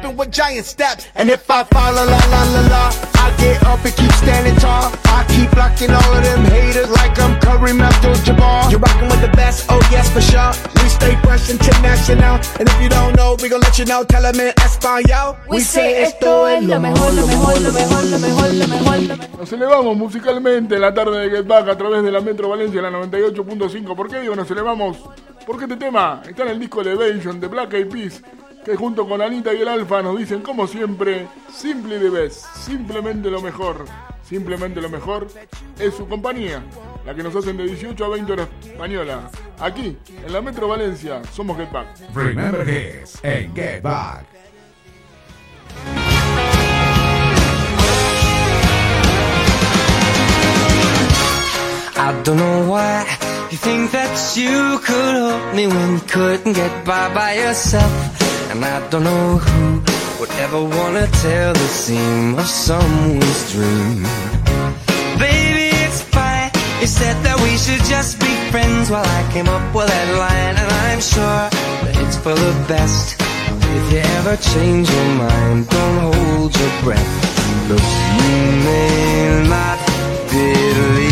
[0.00, 1.06] stepping with giant steps.
[1.14, 2.84] And if I fall, la la la la la,
[3.14, 4.92] I get up and keep standing tall.
[5.04, 8.70] I keep blocking all of them haters like I'm Kareem Abdul-Jabbar.
[8.70, 10.52] You're rocking with the best, oh yes for sure.
[10.82, 14.04] We stay fresh international, and if you don't know, we gon' let you know.
[14.04, 15.36] Tell 'em in español.
[15.48, 19.16] We say esto es lo mejor, lo mejor, lo mejor, lo mejor, lo mejor, lo
[19.16, 19.38] mejor.
[19.38, 22.82] Nos elevamos musicalmente en la tarde de Get Back a través de la Metro Valencia,
[22.82, 23.94] la 98.5.
[23.94, 24.98] ¿Por qué digo nos elevamos?
[25.46, 28.22] Porque este tema está en el disco Elevation de Black Eyed Peas,
[28.64, 33.30] que junto con Anita y el Alfa nos dicen, como siempre, Simply the Best, simplemente
[33.30, 33.84] lo mejor.
[34.22, 35.26] Simplemente lo mejor
[35.78, 36.62] es su compañía.
[37.04, 39.30] la que nos hacen de 18 a 20 horas española.
[39.58, 41.86] Aquí, en la Metro Valencia, somos Get Back.
[42.14, 44.26] Remember this en Get Back.
[51.96, 53.04] I don't know why
[53.50, 57.92] you think that you could help me when you couldn't get by by yourself.
[58.50, 59.80] And I don't know who
[60.18, 64.02] would ever wanna tell the seam of someone's dream.
[65.18, 66.50] Baby, it's fine.
[66.80, 70.56] You said that we should just be friends while I came up with that line,
[70.60, 71.42] and I'm sure
[71.84, 73.16] that it's for the best.
[73.78, 77.12] If you ever change your mind, don't hold your breath.
[77.68, 77.86] Look,
[78.18, 79.78] you may not
[80.28, 81.09] believe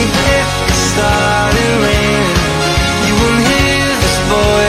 [0.00, 0.46] if it
[0.88, 2.40] started raining,
[3.04, 4.64] you won't hear this boy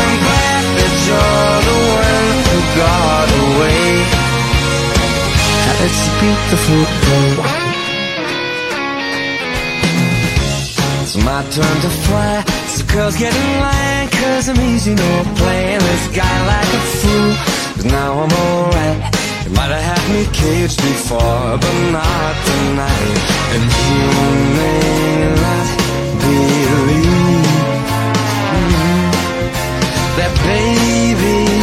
[0.00, 3.84] I'm glad that you're the one who got away.
[5.84, 6.82] It's beautiful.
[11.02, 12.44] It's my turn to fly.
[12.68, 17.32] So girls get in line, cause I'm easy, no playing this guy like a fool.
[17.74, 19.21] Cause now I'm alright.
[19.54, 23.18] Might have had me caged before, but not tonight.
[23.54, 24.04] And you
[24.58, 24.82] may
[25.44, 25.68] not
[26.24, 27.52] believe
[30.18, 31.61] that, baby,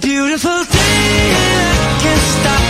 [0.00, 2.60] beautiful day, and I can't stop.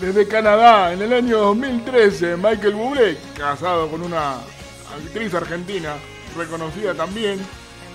[0.00, 4.36] Desde Canadá, en el año 2013, Michael Bublé, casado con una
[4.96, 5.94] actriz argentina,
[6.36, 7.38] reconocida también,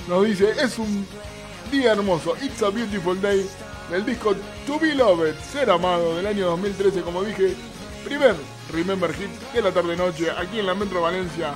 [0.08, 1.06] nos dice, es un
[1.72, 3.50] día hermoso, It's a Beautiful Day,
[3.90, 4.36] del disco
[4.68, 7.56] To Be Loved, Ser Amado, del año 2013, como dije,
[8.06, 8.36] primer
[8.72, 11.56] Remember Hit de la tarde-noche, aquí en la Metro Valencia,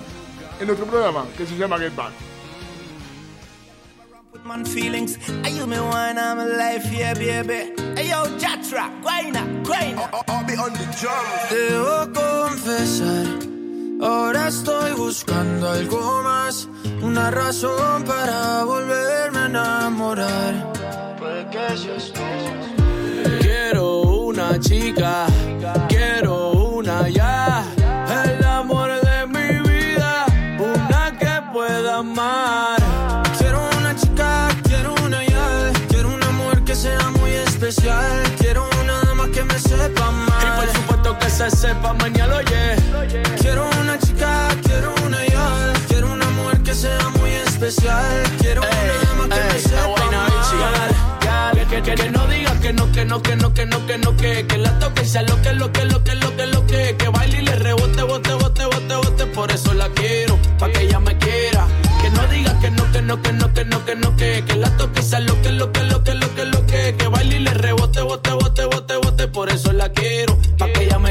[0.59, 2.11] en nuestro programa, que se llama Get Back.
[4.45, 7.71] Man feelings, are you me one I'm alive, yeah, baby.
[7.95, 10.09] Hey yo, Jatra, Guayna, Guayna.
[10.27, 11.25] I'll be on the drum.
[11.49, 13.27] Debo confesar,
[14.01, 16.67] ahora estoy buscando algo más,
[17.01, 20.73] una razón para volverme a enamorar.
[21.19, 22.21] Puede que seas tú.
[23.41, 25.27] Quiero una chica,
[25.89, 26.18] quiero
[41.39, 42.75] se sepa mañana, oye.
[43.39, 48.93] Quiero una chica, quiero una ya, quiero una mujer que sea muy especial, quiero una
[49.03, 50.31] dama que me Ey, sepa mal.
[50.31, 50.57] bichi.
[51.55, 53.97] Que, que, que, que no diga que no, que no, que no, que no, que
[53.97, 56.45] no, que que la toque y sea lo que, lo que, lo que, lo que,
[56.45, 60.37] lo que, que baile y le rebote, bote, bote, bote, bote, por eso la quiero,
[60.57, 61.65] pa' que ella me quiera.
[62.01, 64.55] Que no diga que no, que no, que no, que no, que no, que que
[64.57, 67.07] la toque y sea lo que, lo que, lo que, lo que, lo que, que
[67.07, 70.37] baile y le rebote, bote, bote, bote, bote, por eso la quiero,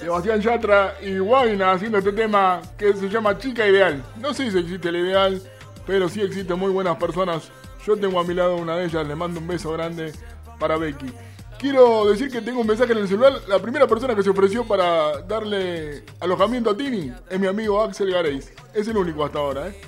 [0.00, 4.02] Sebastián Yatra y Guayna haciendo este tema que se llama Chica Ideal.
[4.18, 5.42] No sé si existe el ideal,
[5.86, 7.50] pero sí existen muy buenas personas.
[7.86, 10.14] Yo tengo a mi lado una de ellas, le mando un beso grande
[10.58, 11.12] para Becky.
[11.58, 13.42] Quiero decir que tengo un mensaje en el celular.
[13.46, 18.10] La primera persona que se ofreció para darle alojamiento a Tini es mi amigo Axel
[18.10, 18.54] Gareis.
[18.72, 19.78] Es el único hasta ahora, ¿eh?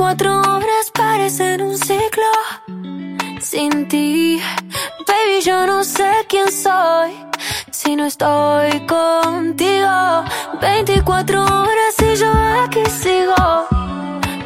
[0.00, 2.32] Veinticuatro horas parecen un ciclo
[3.38, 4.40] sin ti.
[5.06, 7.10] Baby, yo no sé quién soy
[7.70, 10.24] si no estoy contigo.
[10.58, 12.32] 24 horas y yo
[12.62, 13.68] aquí sigo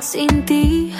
[0.00, 0.92] sin ti.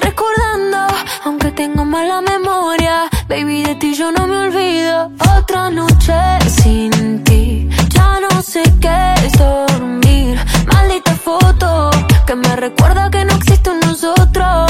[0.00, 0.86] Recordando,
[1.24, 5.10] aunque tengo mala memoria, baby, de ti yo no me olvido.
[5.36, 6.14] Otra noche
[6.48, 10.38] sin ti, ya no sé qué es dormir.
[10.72, 11.99] Maldita foto
[12.30, 14.69] que me recuerda que no existe un nosotros.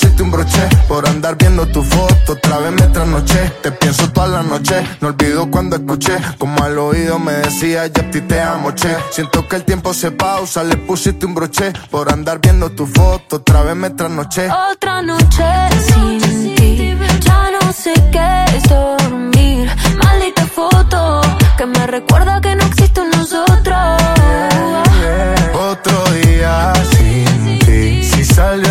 [0.00, 3.52] pusiste un broche Por andar viendo tu foto, otra vez me trasnoché.
[3.62, 6.16] Te pienso toda la noche, no olvido cuando escuché.
[6.38, 9.92] Como al oído me decía yo a ti te amo, che Siento que el tiempo
[9.92, 14.48] se pausa, le pusiste un broche Por andar viendo tu foto, otra vez me trasnoché.
[14.72, 15.44] Otra noche
[15.86, 19.70] sin ti, ya no sé qué es dormir.
[20.02, 21.20] Maldita foto
[21.56, 22.59] que me recuerda que no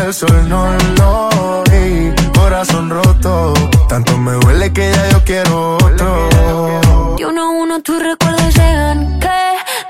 [0.09, 3.53] el sol no lo vi Corazón roto
[3.87, 9.19] Tanto me duele que ya yo quiero otro De uno a uno tus recuerdos llegan
[9.19, 9.39] que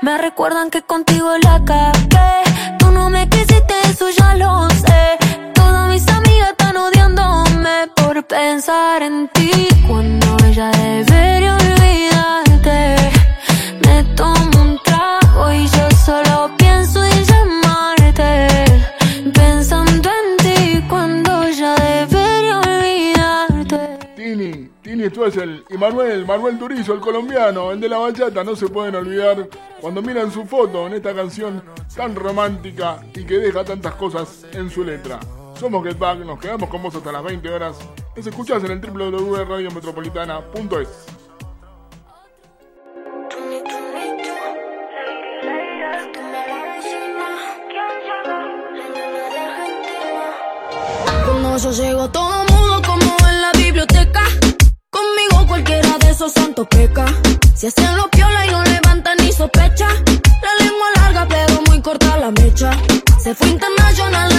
[0.02, 2.42] me recuerdan que contigo la cagué.
[2.78, 5.18] Tú no me quisiste, eso ya lo sé.
[5.54, 10.29] Todas mis amigas están odiándome por pensar en ti cuando
[25.00, 28.94] Tini, Stoessel y Manuel, Manuel Turizo, el colombiano, el de la bachata, no se pueden
[28.94, 29.48] olvidar
[29.80, 31.64] cuando miran su foto en esta canción
[31.96, 35.18] tan romántica y que deja tantas cosas en su letra.
[35.58, 37.78] Somos Get Back, nos quedamos con vos hasta las 20 horas.
[38.14, 41.06] Nos escuchás en el www.radiometropolitana.es.
[51.24, 52.10] Cuando yo llego
[56.20, 57.06] esos santos peca.
[57.54, 59.88] Si hacen los piola y no levantan ni sospecha.
[59.88, 62.72] La lengua larga pero muy corta la mecha.
[63.18, 64.29] Se fue internacional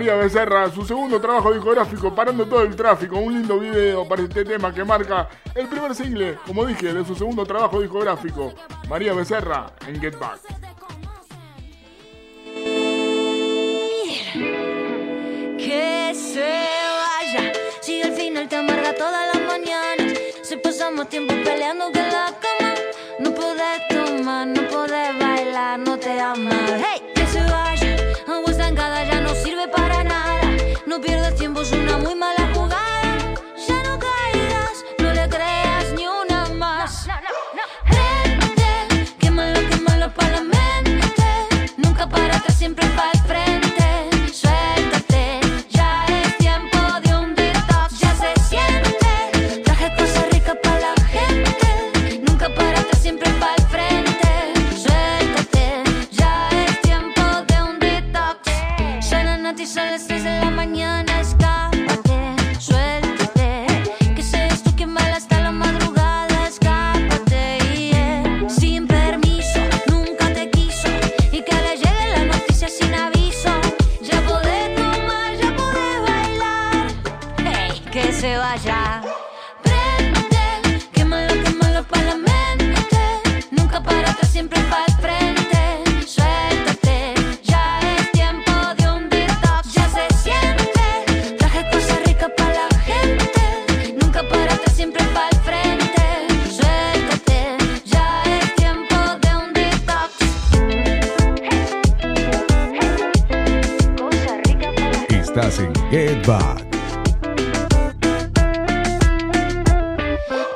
[0.00, 4.46] María Becerra, su segundo trabajo discográfico, Parando todo el tráfico, un lindo video para este
[4.46, 8.54] tema que marca el primer single, como dije, de su segundo trabajo discográfico,
[8.88, 10.40] María Becerra en Get Back.
[15.58, 17.52] que se vaya.
[17.82, 22.74] Si al final te amarga toda la mañana, si pasamos tiempo peleando que la cama,
[23.18, 26.54] no podés tomar, no podés bailar, no te amas.
[26.78, 27.96] Hey, que se vaya,
[28.26, 29.29] agua estancada ya no.
[30.90, 33.34] No pierdas tiempo, es una muy mala jugada.
[33.68, 37.06] Ya no caigas, no le creas ni una más.
[37.88, 41.24] Prende, quémalo, quémalo para la mente.
[41.76, 43.69] Nunca para atrás, siempre para el frente.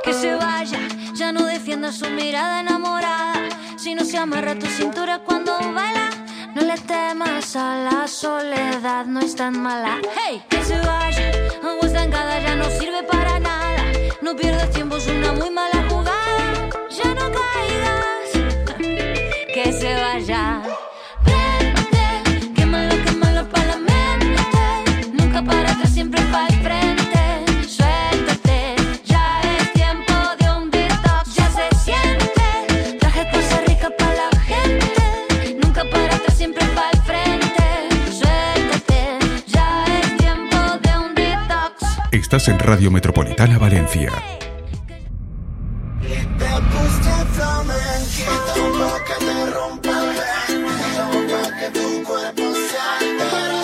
[0.05, 0.79] Que se vaya,
[1.15, 3.35] ya no defienda su mirada enamorada.
[3.79, 6.11] Si no se amarra tu cintura cuando baila,
[6.55, 10.01] no le temas a la soledad, no es tan mala.
[10.17, 11.33] Hey, que se vaya,
[11.63, 13.85] agua estancada ya no sirve para nada.
[14.21, 15.64] No pierdas tiempo, es una muy mala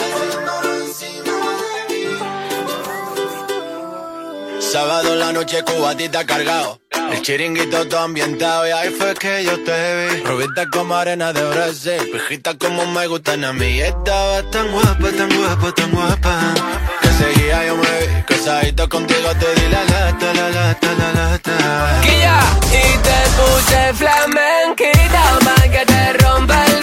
[0.00, 2.16] haciéndolo encima de mí.
[4.60, 6.80] Sábado en la noche cubatita cargado.
[7.12, 10.22] El chiringuito todo ambientado y ahí fue que yo te vi.
[10.22, 13.80] Rubita como arena de Brasil, pijita como me gustan a mí.
[13.80, 16.54] Estaba tan guapa, tan guapa, tan guapa.
[17.02, 22.00] Que seguía yo me vi, casadito contigo te di la lata, la lata, la lata.
[22.02, 26.79] Guía, y te puse flamenquita pa' que te rompa el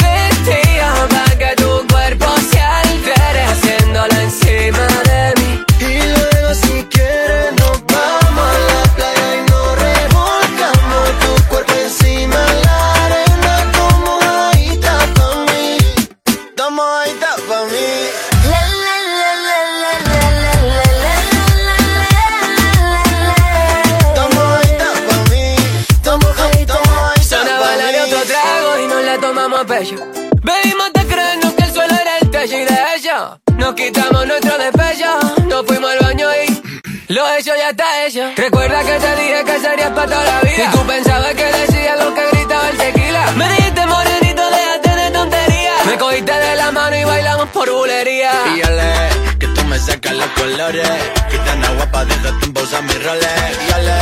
[29.77, 34.57] Bebimos te creyendo que el suelo era el techo y de hecho nos quitamos nuestro
[34.57, 35.19] despecho.
[35.45, 38.31] Nos fuimos al baño y lo hecho ya está hecho.
[38.35, 40.63] Recuerda que te dije que serías para toda la vida.
[40.63, 43.31] Y tú pensabas que decía lo que gritaba el tequila.
[43.33, 45.85] Me dijiste morenito, déjate de tonterías.
[45.85, 48.31] Me cogiste de la mano y bailamos por bulería.
[48.55, 50.89] Y ale, que tú me sacas los colores.
[51.29, 53.29] Gitana guapa, déjate en pausa mis roles.
[53.69, 53.93] Y ale,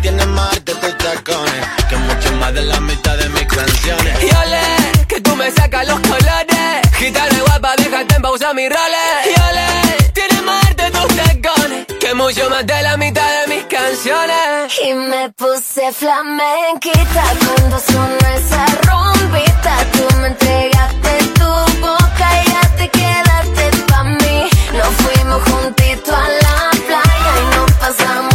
[0.00, 1.66] tienes más arte tus tacones.
[1.88, 4.22] Que mucho más de la mitad de mis canciones.
[4.22, 6.80] Y ole, que tú me sacas los colores.
[6.94, 9.10] Gitana guapa, déjate en pausa mis roles.
[9.26, 11.86] Y ole, tienes más arte tus tacones.
[12.00, 14.78] Que mucho más de la mitad de mis canciones.
[14.84, 19.76] Y me puse flamenquita cuando sonó esa rompita.
[19.92, 21.50] Tú me entregaste tu
[21.80, 24.48] boca y ya te quedaste pa' mí.
[24.72, 28.33] Nos fuimos juntitos a la playa y nos pasamos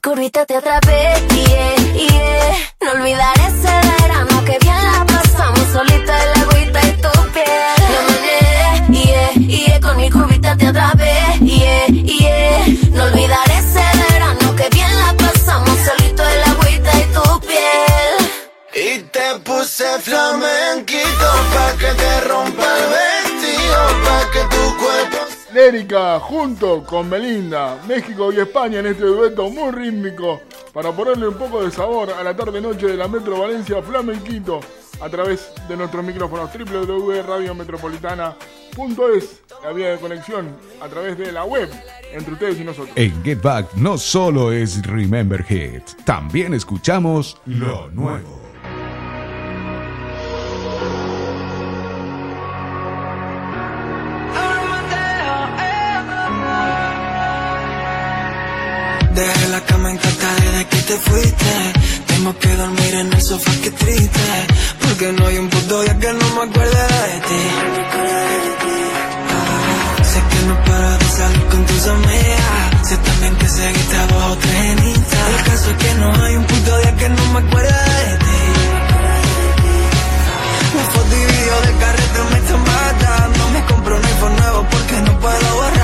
[0.00, 2.56] curvita te atrapé, yeah, yeah.
[2.80, 7.80] No olvidaré ese verano que bien la pasamos solita en la agüita y tu piel.
[7.92, 9.80] Lo yeah, yeah.
[9.80, 12.66] Con mi curvita te atrapé, yeah, yeah.
[12.92, 18.30] No olvidaré ese verano que bien la pasamos solito en la agüita y tu piel.
[18.74, 25.17] Y te puse flamenquito pa' que te rompa el vestido, pa' que tu cuerpo
[25.58, 30.40] Lérica junto con Melinda, México y España en este dueto muy rítmico
[30.72, 34.60] para ponerle un poco de sabor a la tarde-noche de la Metro Valencia Flamenquito
[35.00, 41.68] a través de nuestros micrófonos www.radiometropolitana.es, la vía de conexión a través de la web
[42.12, 42.92] entre ustedes y nosotros.
[42.94, 48.37] En Get Back no solo es Remember Hits, también escuchamos lo nuevo.
[60.98, 61.72] Fuiste.
[62.06, 64.46] Tengo que dormir en el sofá, que triste.
[64.80, 66.82] Porque no hay un puto día que no me acuerde
[67.12, 67.42] de ti.
[69.34, 72.88] Ah, sé que no paras de salir con tus amigas.
[72.88, 75.18] Sé también que seguiste a dos o tres en Insta.
[75.28, 77.68] El caso es que no hay un puto día que no me acuerde
[78.08, 78.40] de ti.
[80.76, 83.50] La foto y video del carrete me están matando.
[83.52, 85.77] Me compro un iPhone nuevo porque no puedo borrarlo.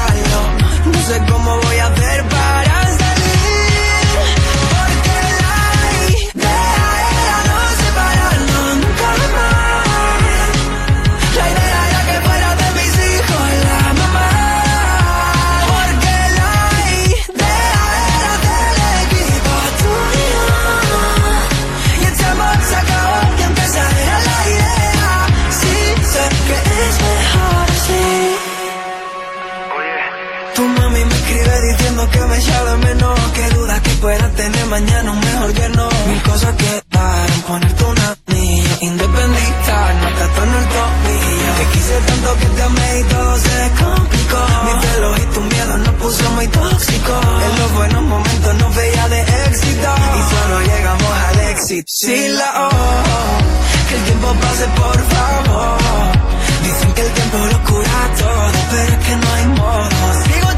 [34.05, 35.89] Pueda tener mañana un mejor que no.
[36.09, 41.95] Mil cosas que paran ponerte un anillo Independista, no te en el tomillo Te quise
[42.09, 44.41] tanto que te amé y todo se complicó.
[44.67, 47.13] Mi pelo y tu miedo nos puso muy tóxico
[47.47, 49.91] En los buenos momentos nos veía de éxito.
[50.19, 52.71] Y solo llegamos al éxito Sin la O.
[53.89, 55.79] Que el tiempo pase por favor.
[56.63, 59.89] Dicen que el tiempo lo cura todo Pero es que no hay modo.
[60.27, 60.51] Sigo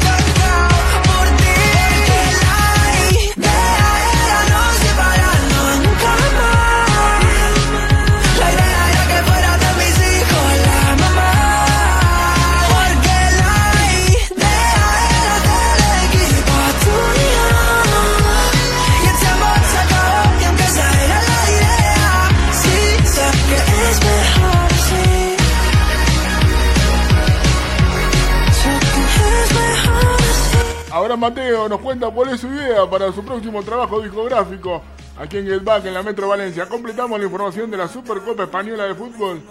[31.16, 34.82] Mateo nos cuenta cuál es su idea para su próximo trabajo discográfico
[35.18, 36.68] aquí en Get Back en la Metro Valencia.
[36.68, 39.42] Completamos la información de la Supercopa Española de Fútbol.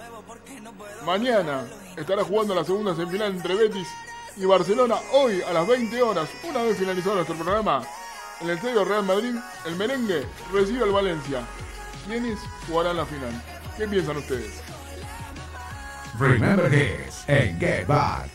[1.05, 1.65] Mañana
[1.95, 3.87] estará jugando la segunda semifinal entre Betis
[4.37, 6.29] y Barcelona hoy a las 20 horas.
[6.47, 7.81] Una vez finalizado nuestro programa
[8.41, 9.35] en el Estadio Real Madrid,
[9.65, 11.41] el merengue recibe al Valencia.
[12.07, 13.31] ¿Quiénes jugarán la final?
[13.77, 14.61] ¿Qué piensan ustedes?
[16.19, 18.34] Remember Hits en Get Back.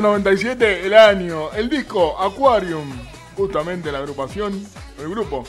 [0.00, 1.52] 1997, el año.
[1.52, 2.90] El disco Aquarium.
[3.36, 4.66] Justamente la agrupación,
[4.98, 5.44] el grupo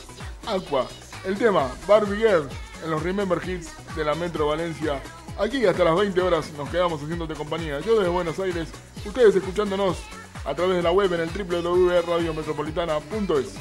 [0.46, 0.86] Aqua.
[1.24, 2.46] El tema Barbie Girl
[2.84, 5.00] en los Remember Hits de la Metro Valencia.
[5.38, 7.80] Aquí hasta las 20 horas nos quedamos haciéndote compañía.
[7.80, 8.68] Yo desde Buenos Aires,
[9.06, 9.96] ustedes escuchándonos
[10.44, 13.54] a través de la web en el www.radiometropolitana.es.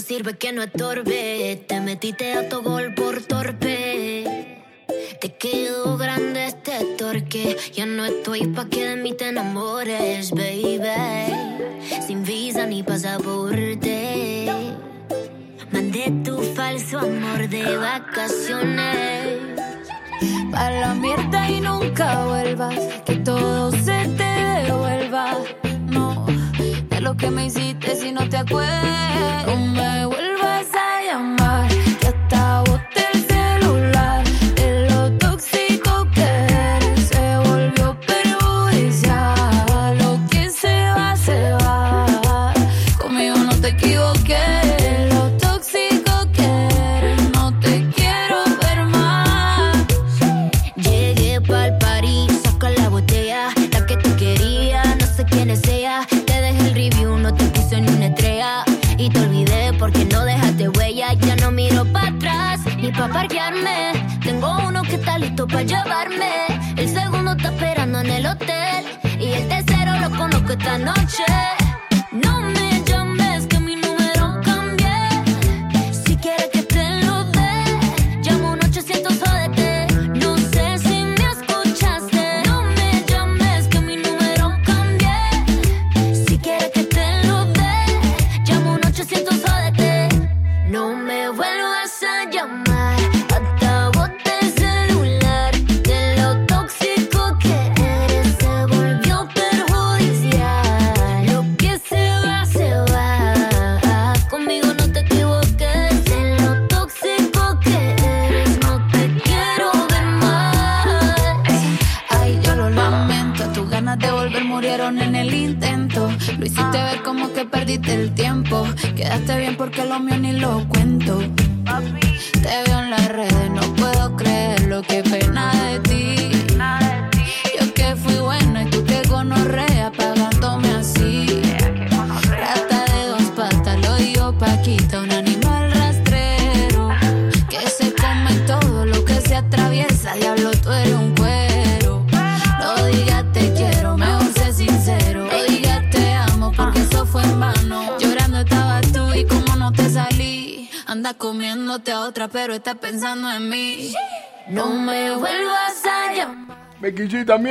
[0.00, 1.64] sirve que no estorbe.
[1.66, 4.64] Te metiste a tu gol por torpe.
[5.20, 7.56] Te quedó grande este torque.
[7.74, 11.32] Ya no estoy pa' que de mí te enamores, baby.
[12.06, 14.46] Sin visa ni pasaporte.
[15.72, 19.38] Mandé tu falso amor de vacaciones.
[20.50, 22.76] Para la mierda y nunca vuelvas.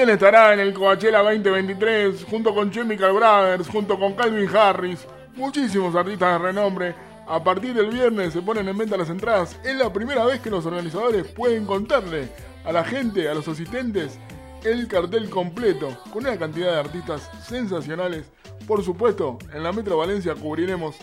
[0.09, 5.05] Estará en el Coachella 2023 junto con Chemical Brothers, junto con Calvin Harris,
[5.35, 6.95] muchísimos artistas de renombre.
[7.27, 9.59] A partir del viernes se ponen en venta las entradas.
[9.63, 12.29] Es la primera vez que los organizadores pueden contarle
[12.63, 14.17] a la gente, a los asistentes,
[14.63, 18.25] el cartel completo con una cantidad de artistas sensacionales.
[18.67, 20.95] Por supuesto, en la Metro Valencia cubriremos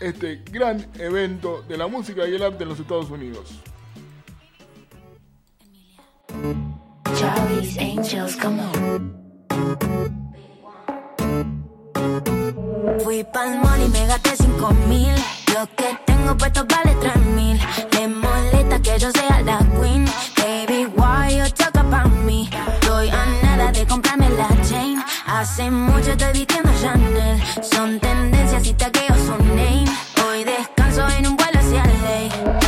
[0.00, 3.60] este gran evento de la música y el arte en los Estados Unidos.
[7.16, 9.14] Charlie's Angels, come on.
[13.02, 15.14] Fui pa'l mall y me gasté cinco mil.
[15.54, 17.58] Lo que tengo puesto vale tres mil.
[17.92, 20.06] Le molesta que yo sea la queen.
[20.36, 22.48] Baby, why you talk about me?
[22.74, 25.02] Estoy a nada de comprarme la chain.
[25.26, 27.40] Hace mucho estoy vistiendo Chanel.
[27.62, 29.86] Son tendencias y taqueo su name.
[30.26, 32.67] Hoy descanso en un vuelo hacia ley.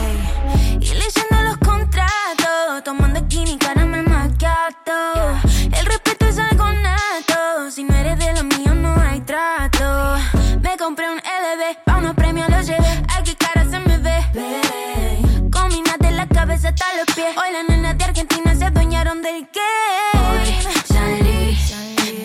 [17.23, 20.63] Hoy las nenas de Argentina se adueñaron del game.
[20.85, 21.59] Salí,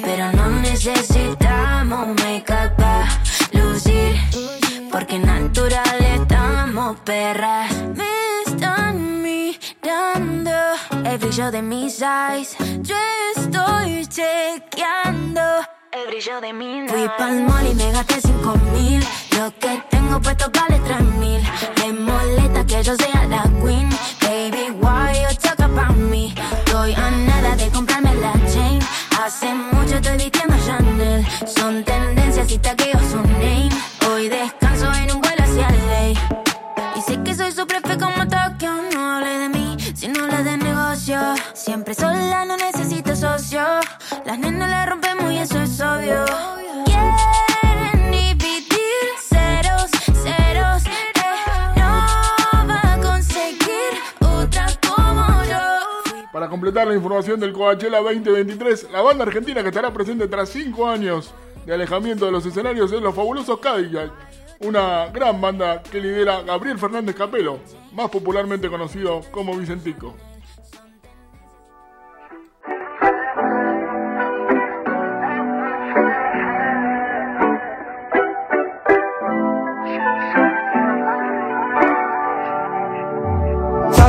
[0.02, 3.08] pero no necesitamos make-up pa'
[3.52, 4.16] lucir.
[4.92, 7.74] Porque natural estamos perras.
[7.94, 8.08] Me
[8.46, 10.52] están mirando
[11.04, 12.56] el brillo de mis eyes.
[12.82, 12.96] Yo
[13.36, 15.42] estoy chequeando
[15.96, 19.02] el brillo de mi Fui pa'l mall y me gasté cinco mil.
[19.38, 21.42] Lo que tengo puesto vale tres mil.
[21.80, 23.90] Me molesta que yo sea la queen.
[24.22, 26.34] Baby, why you talk about me?
[26.66, 28.80] Estoy a nada de comprarme la chain.
[29.24, 31.26] Hace mucho estoy vistiendo Chanel.
[31.56, 33.70] Son tendencias y taqueo su name.
[34.10, 36.18] Hoy descanso en un vuelo hacia ley.
[36.96, 38.72] Y sé que soy su prefe como Tokio.
[38.94, 41.20] No hable de mí si no le de negocio.
[41.54, 42.75] Siempre sola, no necesito
[43.56, 46.26] Las nenas la rompemos y eso es obvio.
[46.84, 48.36] Quieren eh.
[51.78, 55.26] No va a conseguir como.
[56.34, 60.90] Para completar la información del Coachella 2023, la banda argentina que estará presente tras 5
[60.90, 61.34] años
[61.66, 64.12] de alejamiento de los escenarios es Los Fabulosos Cadillac,
[64.60, 67.60] una gran banda que lidera Gabriel Fernández Capelo,
[67.94, 70.14] más popularmente conocido como Vicentico.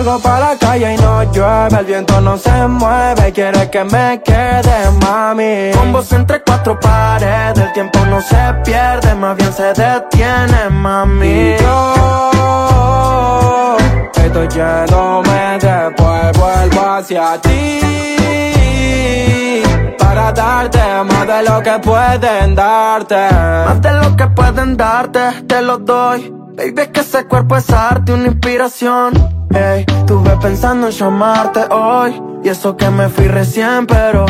[0.07, 4.23] Salgo para la calle y no llueve, el viento no se mueve, quiere que me
[4.25, 5.73] quede, mami.
[5.77, 11.57] Con vos entre cuatro paredes, el tiempo no se pierde, más bien se detiene, mami.
[11.59, 13.77] Yo
[14.15, 18.16] estoy yéndome, después vuelvo hacia ti.
[20.37, 23.29] Darte más de lo que pueden darte.
[23.33, 26.31] Más de lo que pueden darte, te lo doy.
[26.55, 29.15] Baby, es que ese cuerpo es arte, una inspiración.
[29.51, 32.23] Ey, estuve pensando en llamarte hoy.
[32.45, 34.27] Y eso que me fui recién, pero.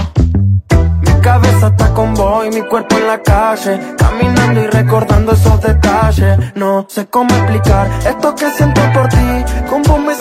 [1.00, 3.80] Mi cabeza está con vos y mi cuerpo en la calle.
[3.98, 6.38] Caminando y recordando esos detalles.
[6.54, 9.44] No sé cómo explicar esto que siento por ti.
[9.68, 10.14] Con vos me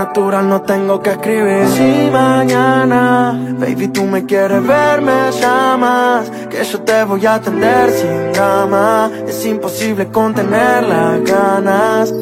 [0.00, 1.66] natural, no tengo que escribir.
[1.76, 6.30] Si mañana, baby, tú me quieres ver, me llamas.
[6.50, 9.10] Que yo te voy a atender sin drama.
[9.28, 12.14] Es imposible contener las ganas.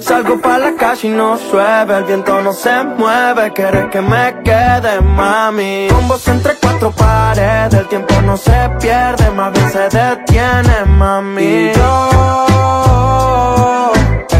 [0.00, 4.24] Salgo pa' la calle y no llueve, el viento no se mueve, quieres que me
[4.42, 5.88] quede, mami.
[5.90, 11.42] Con vos entre cuatro paredes, el tiempo no se pierde, más bien se detiene, mami.
[11.42, 12.78] Y yo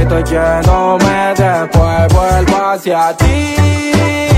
[0.08, 4.37] estoy yéndome, después vuelvo hacia ti.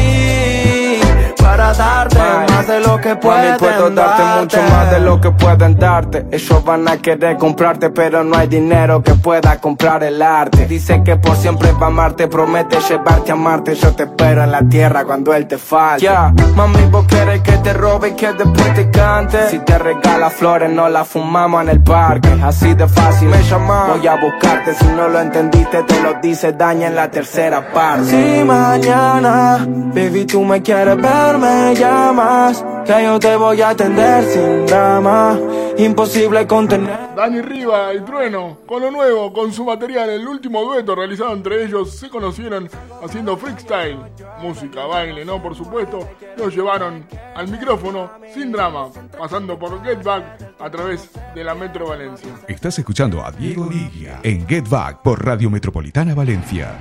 [1.51, 5.77] Para darte más de lo que pueden puedo darte mucho más de lo que pueden
[5.77, 6.25] darte.
[6.31, 10.67] Ellos van a querer comprarte, pero no hay dinero que pueda comprar el arte.
[10.67, 13.75] Dice que por siempre va a amarte, promete llevarte a Marte.
[13.75, 16.05] Yo te espero en la tierra cuando él te falte.
[16.05, 19.49] Ya, mami, vos quieres que te robe y que después te cante.
[19.49, 22.29] Si te regala flores, no las fumamos en el parque.
[22.45, 23.89] Así de fácil me llamas.
[23.89, 28.05] Voy a buscarte, si no lo entendiste, te lo dice daña en la tercera parte.
[28.05, 32.65] Si mañana, baby, tú me quieres ver, me llamas.
[32.87, 35.39] Que yo te voy a atender sin drama.
[35.79, 37.15] Imposible contener.
[37.17, 41.65] Dani Riva y Trueno, con lo nuevo, con su material, el último dueto realizado entre
[41.65, 42.69] ellos, se conocieron
[43.03, 43.99] haciendo freestyle,
[44.43, 45.43] música, baile, ¿no?
[45.43, 46.07] Por supuesto,
[46.37, 48.89] los llevaron al micrófono sin drama,
[49.19, 52.31] pasando por Get Back a través de la Metro Valencia.
[52.47, 56.77] Estás escuchando a Diego Ligia en Get Back por Radio Metropolitana Valencia.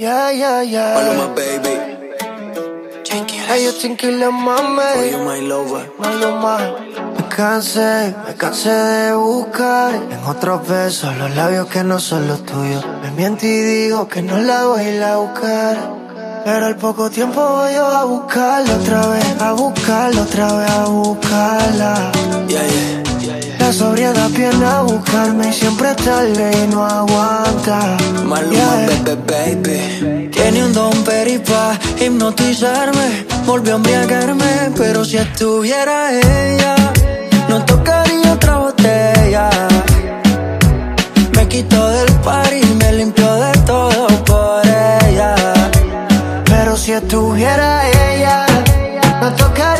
[0.00, 0.94] Yeah, yeah, yeah.
[0.96, 1.76] Paloma, baby.
[3.48, 4.80] Hey, yo tranquila, mami.
[4.96, 5.84] Oh, you my lover.
[6.00, 6.56] Maluma.
[7.16, 12.46] Me cansé, me cansé de buscar en otros besos los labios que no son los
[12.46, 12.82] tuyos.
[13.02, 15.76] Me miento y digo que no la voy a ir a buscar.
[16.46, 20.84] Pero al poco tiempo voy yo a buscarla otra vez, a buscarla otra vez, a
[20.86, 22.12] buscarla.
[22.48, 23.59] Yeah, yeah.
[23.70, 27.96] La sobriedad viene a buscarme y siempre tarde y no aguanta.
[28.24, 29.14] Maluma, Yeah.
[29.28, 30.28] baby, baby.
[30.32, 33.26] Tiene un don peripa, hipnotizarme.
[33.46, 36.74] Volvió a embriagarme, pero si estuviera ella,
[37.48, 39.48] no tocaría otra botella.
[41.36, 45.36] Me quitó del par y me limpió de todo por ella.
[46.44, 48.46] Pero si estuviera ella,
[49.22, 49.79] no tocaría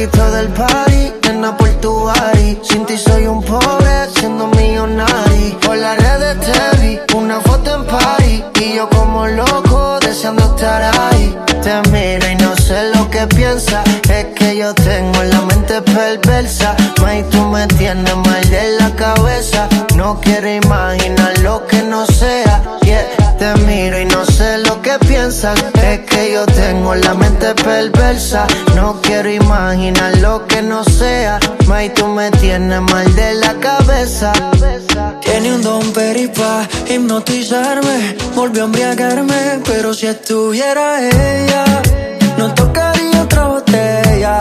[0.00, 2.58] Me quitó del party, nena por tu body.
[2.62, 5.60] Sin ti soy un pobre, siendo millonario.
[5.60, 8.44] Por las redes te vi, una foto en party.
[8.62, 11.36] Y yo como loco, deseando estar ahí.
[11.62, 13.84] Te miro y no sé lo que piensas.
[14.08, 16.74] Es que yo tengo la mente perversa.
[17.02, 19.68] May, tú me tienes mal de la cabeza.
[19.96, 21.19] No quiero imaginar
[25.90, 28.46] Es que yo tengo la mente perversa.
[28.76, 31.40] No quiero imaginar lo que no sea.
[31.66, 34.32] May, tú me tienes mal de la cabeza.
[35.20, 38.16] Tiene un don peripa, hipnotizarme.
[38.36, 41.64] Volvió a embriagarme, pero si estuviera ella,
[42.38, 44.38] no tocaría otra botella.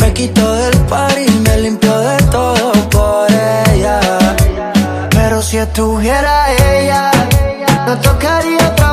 [0.00, 3.26] Me quitó del par y me limpió de todo por
[3.72, 3.98] ella.
[5.10, 7.10] Pero si estuviera ella,
[7.84, 8.85] no tocaría otra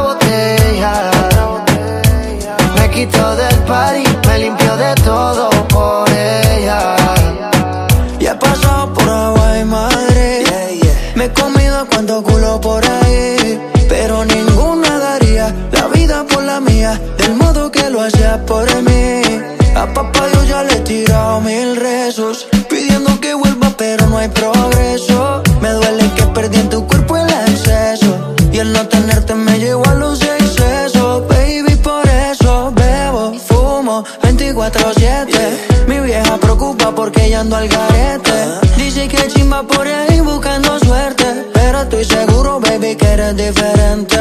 [37.04, 38.32] porque ya ando al garete.
[38.78, 41.26] Dice que chimba por ahí buscando suerte.
[41.54, 44.13] Pero estoy seguro, baby, que eres diferente.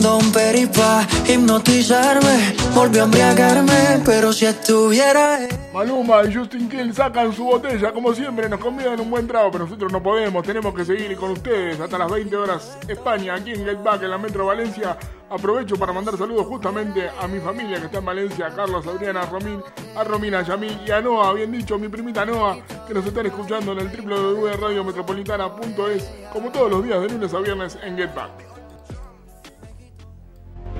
[0.00, 2.54] Tiene un peripa, hipnotizarme.
[2.74, 5.40] Volvió a embriagarme, pero si estuviera.
[5.74, 9.64] Maluma y Justin Kill sacan su botella, como siempre, nos convidan un buen trago, pero
[9.64, 13.66] nosotros no podemos, tenemos que seguir con ustedes hasta las 20 horas España, aquí en
[13.66, 14.96] Get Back, en la Metro Valencia.
[15.28, 18.92] Aprovecho para mandar saludos justamente a mi familia que está en Valencia, a Carlos, a
[18.92, 19.62] Adriana, a Romín,
[19.94, 22.56] a Romina, a Yamil y a Noah, bien dicho, mi primita Noah,
[22.88, 27.76] que nos están escuchando en el www.radiometropolitana.es, como todos los días de lunes a viernes
[27.82, 28.49] en Get Back.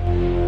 [0.03, 0.40] Thank you.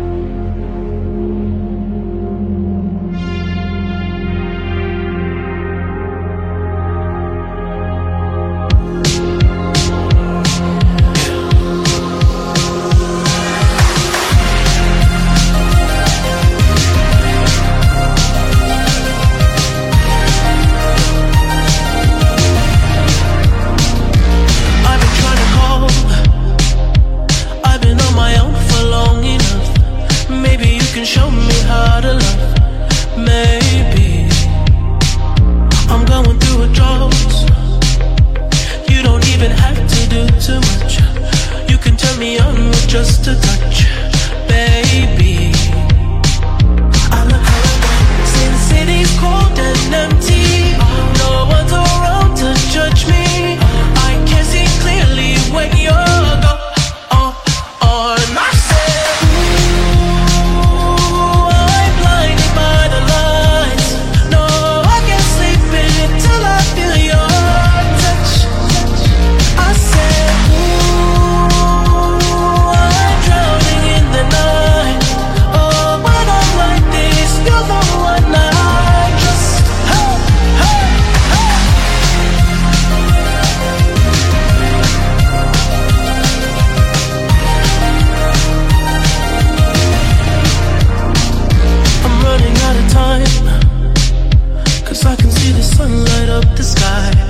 [96.34, 97.23] Up the sky.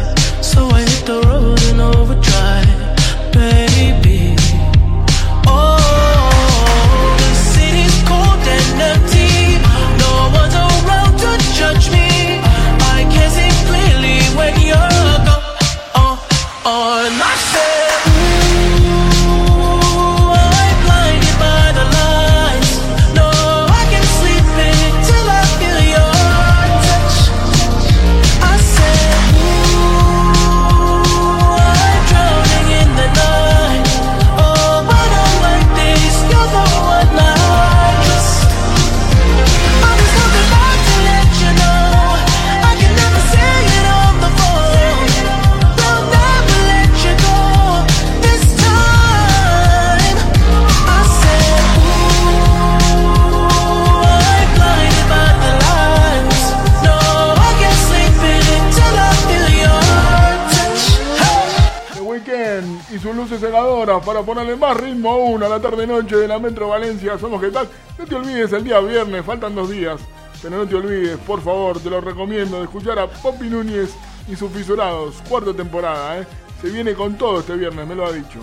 [65.64, 67.18] La tarde-noche de la Metro Valencia.
[67.18, 67.68] Somos que tal.
[67.98, 70.02] No te olvides el día viernes, faltan dos días.
[70.42, 73.92] Pero no te olvides, por favor, te lo recomiendo, de escuchar a Poppy Núñez
[74.28, 75.16] y sus fisurados.
[75.30, 76.28] Cuarta temporada, ¿eh?
[76.62, 78.40] Se viene con todo este viernes, me lo ha dicho.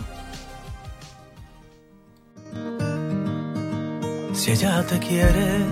[4.33, 5.67] Si ella te quiere,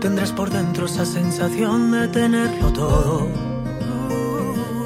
[0.00, 3.28] tendrás por dentro esa sensación de tenerlo todo.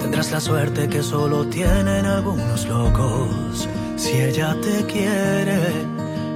[0.00, 3.68] Tendrás la suerte que solo tienen algunos locos.
[4.02, 5.60] Si ella te quiere,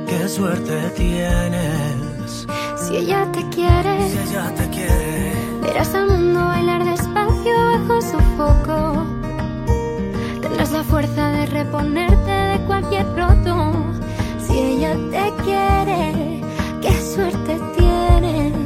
[0.06, 2.47] qué suerte tienes.
[2.76, 5.32] Si ella te quiere, Si ella te quiere,
[5.62, 9.05] verás al mundo bailar despacio bajo su foco.
[10.43, 13.72] Tendrás la fuerza de reponerte de cualquier roto.
[14.47, 16.43] Si ella te quiere,
[16.80, 18.65] qué suerte tienes.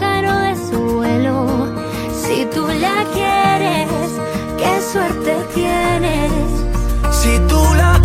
[2.81, 3.89] la quieres,
[4.57, 6.31] qué suerte tienes.
[7.11, 8.00] Si tú la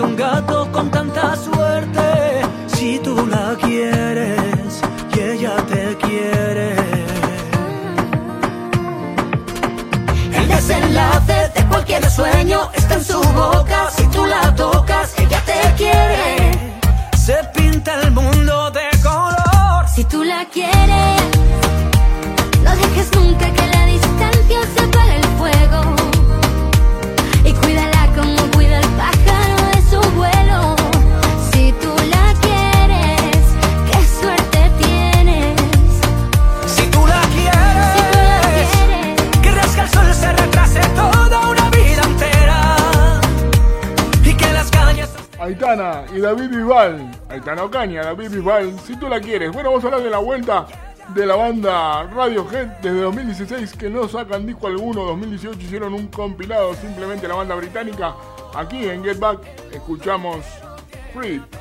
[0.00, 2.42] un gato con tanta suerte.
[2.66, 4.80] Si tú la quieres
[5.14, 6.74] y ella te quiere.
[10.34, 13.90] El desenlace de cualquier sueño está en su boca.
[13.96, 16.50] Si tú la tocas, ella te quiere.
[17.16, 19.88] Se pinta el mundo de color.
[19.94, 21.20] si tú la quieres,
[22.64, 25.80] no dejes nunca que la distancia se apague el fuego.
[27.44, 29.39] Y cuídala como cuida el pájaro
[45.70, 47.12] Y David Bisbal.
[47.28, 49.52] Aitana Ocaña, David Bisbal, si tú la quieres.
[49.52, 50.66] Bueno, vamos a hablar de la vuelta
[51.14, 55.04] de la banda Radiohead desde 2016 que no sacan disco alguno.
[55.04, 58.16] 2018 hicieron un compilado, simplemente la banda británica.
[58.52, 60.44] Aquí en Get Back escuchamos
[61.14, 61.59] Creep.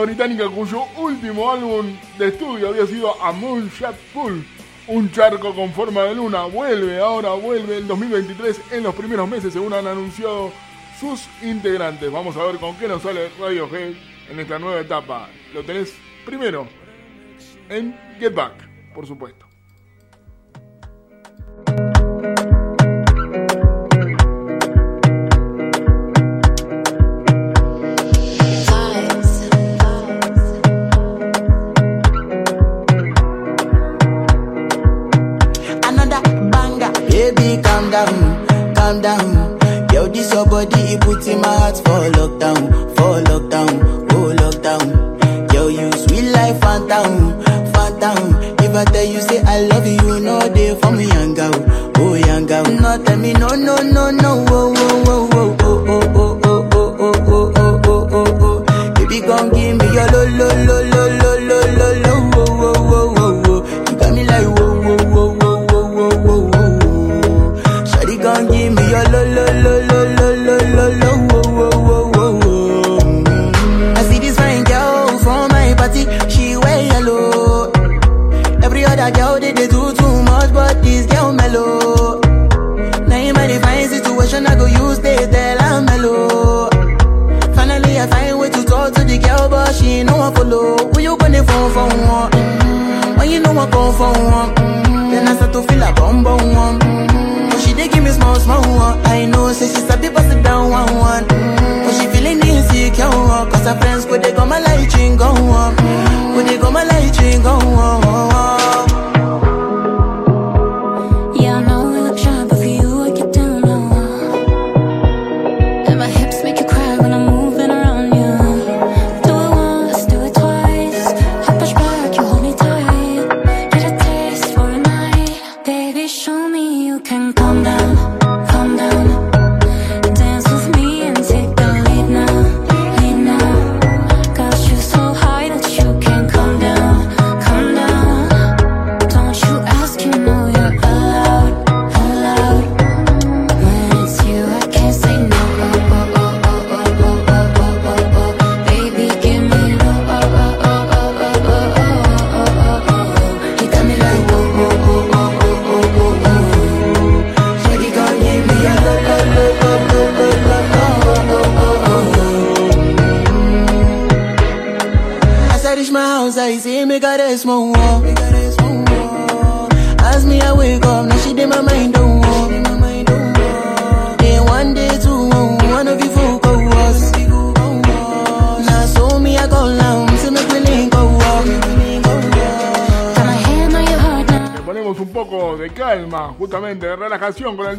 [0.00, 4.44] británica cuyo último álbum de estudio había sido A Moonshot Pool,
[4.88, 9.52] un charco con forma de luna, vuelve ahora, vuelve el 2023 en los primeros meses
[9.52, 10.52] según han anunciado
[10.98, 12.10] sus integrantes.
[12.10, 13.94] Vamos a ver con qué nos sale Radiohead
[14.30, 15.28] en esta nueva etapa.
[15.52, 15.94] Lo tenés
[16.24, 16.66] primero
[17.68, 19.51] en Get Back, por supuesto.
[41.72, 42.91] hearts for lockdown.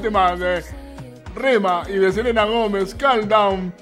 [0.03, 0.61] temas de
[1.33, 3.73] Rema y de Selena Gómez, Calm Down,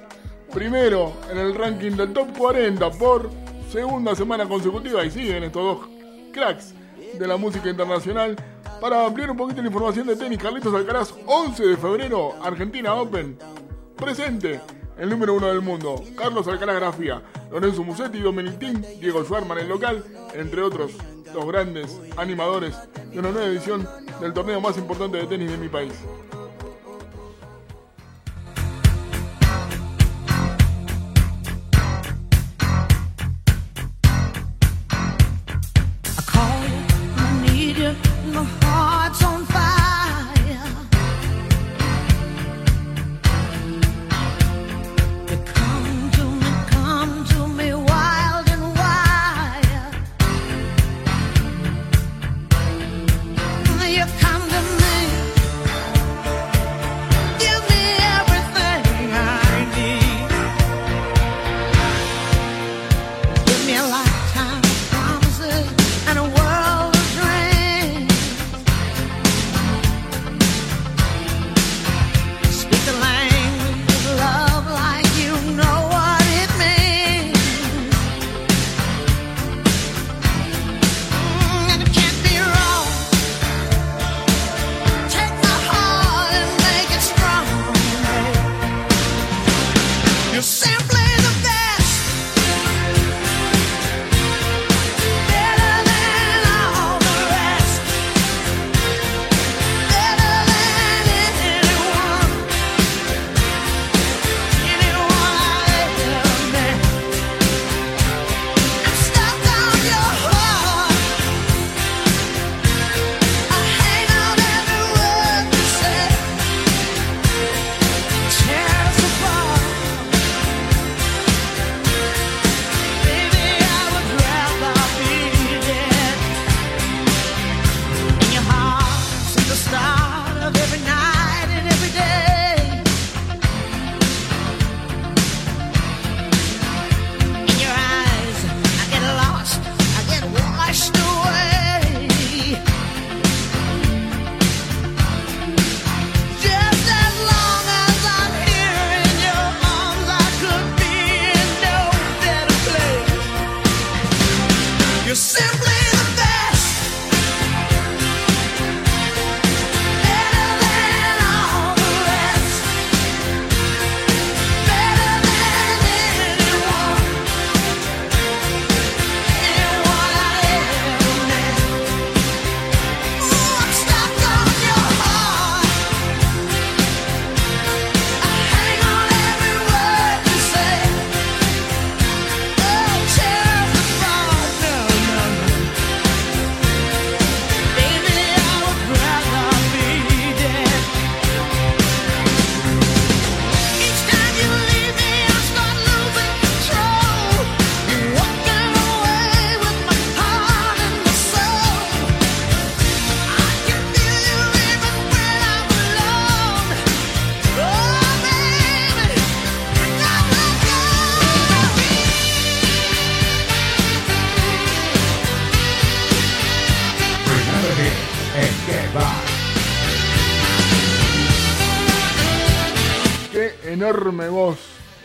[0.54, 3.32] primero en el ranking del top 40 por
[3.72, 5.90] segunda semana consecutiva y siguen estos dos
[6.32, 6.76] cracks
[7.18, 8.36] de la música internacional.
[8.80, 13.36] Para ampliar un poquito la información de tenis, Carlitos Alcaraz, 11 de febrero, Argentina Open,
[13.96, 14.62] presente,
[15.00, 19.70] el número uno del mundo, Carlos Alcaraz Grafía, Lorenzo Musetti, Dominic Tim, Diego Schwarman, el
[19.70, 20.92] local, entre otros
[21.34, 22.76] los grandes animadores
[23.12, 23.88] de una nueva edición
[24.20, 25.94] del torneo más importante de tenis de mi país.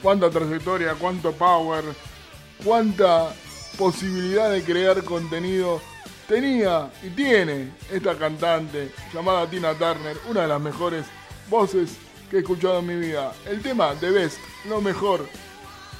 [0.06, 1.82] Cuánta trayectoria, cuánto power,
[2.64, 3.34] cuánta
[3.76, 5.80] posibilidad de crear contenido
[6.28, 11.06] tenía y tiene esta cantante llamada Tina Turner, una de las mejores
[11.50, 11.96] voces
[12.30, 13.32] que he escuchado en mi vida.
[13.46, 14.38] El tema de Best,
[14.68, 15.26] lo mejor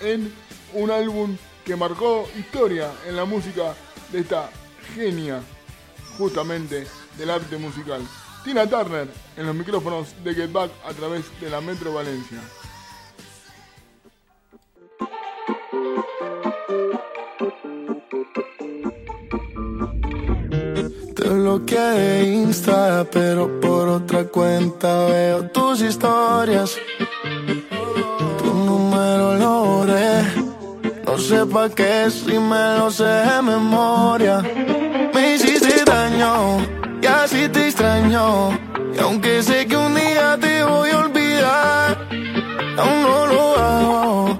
[0.01, 0.33] en
[0.75, 3.75] un álbum que marcó historia en la música
[4.13, 4.51] de esta
[4.95, 5.43] genia,
[6.17, 6.87] justamente
[7.19, 8.03] del arte musical.
[8.45, 12.41] Tina Turner en los micrófonos de Get Back a través de la Metro Valencia.
[21.15, 26.77] Te bloqueé de Insta, pero por otra cuenta veo tus historias.
[28.39, 30.23] Tu número lo borré.
[31.07, 34.43] No sé pa' qué si me lo sé de memoria.
[35.15, 36.59] Me hiciste daño
[37.01, 38.51] y así te extraño.
[38.95, 42.09] Y aunque sé que un día te voy a olvidar,
[42.77, 44.36] aún no lo hago.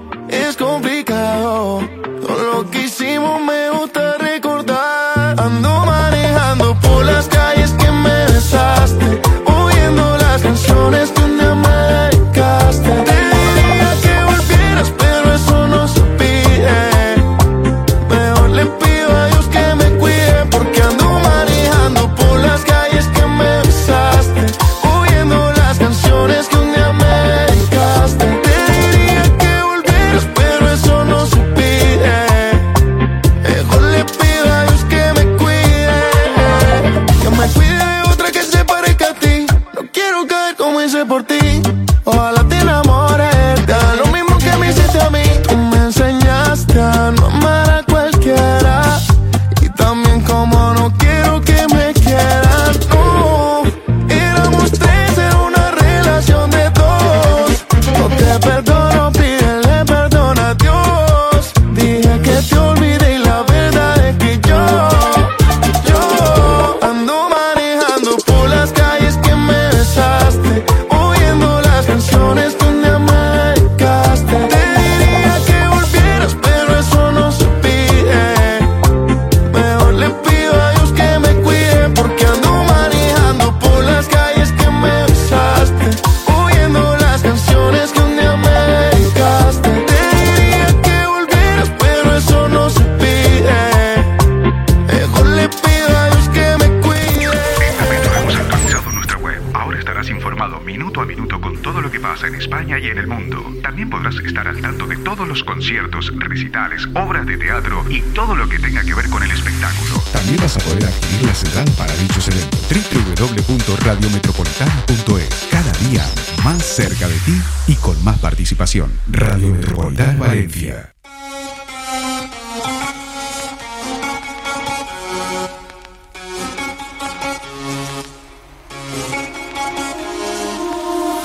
[116.77, 118.91] Cerca de ti y con más participación.
[119.07, 120.93] Radio Metropolitana Valencia.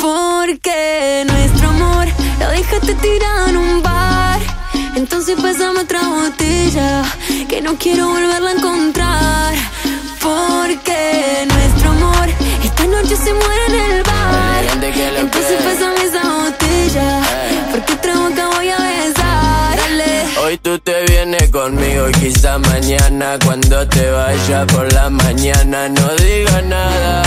[0.01, 2.07] Porque nuestro amor
[2.41, 4.41] lo dejaste tirado en un bar.
[4.97, 7.05] Entonces pásame otra botella
[7.47, 8.52] que no quiero volverla
[21.53, 27.23] conmigo y quizá mañana cuando te vaya por la mañana no digas nada.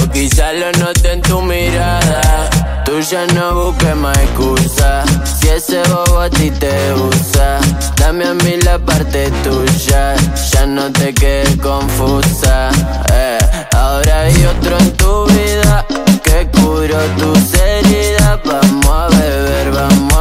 [0.00, 2.48] O quizá lo note en tu mirada.
[2.84, 5.04] Tú ya no busques más excusa.
[5.24, 7.58] Si ese bobo a ti te usa,
[7.96, 10.14] dame a mí la parte tuya.
[10.52, 12.70] Ya no te quedes confusa.
[13.12, 13.38] eh.
[13.76, 15.84] Ahora hay otro en tu vida
[16.22, 18.38] que curó tus heridas.
[18.44, 19.03] Vamos a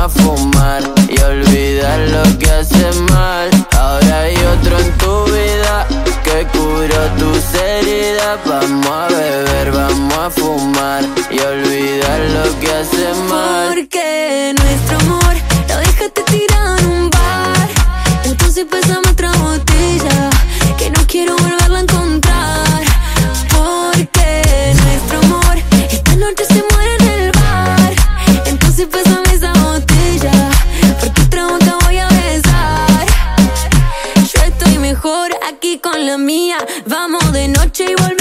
[0.04, 3.50] a fumar y olvidar lo que hace mal.
[3.72, 5.88] Ahora hay otro en tu vida
[6.26, 8.38] que curó tus heridas.
[8.46, 13.83] Vamos a beber, vamos a fumar y olvidar lo que hace mal.
[36.86, 38.13] Vamos de noche y volvemos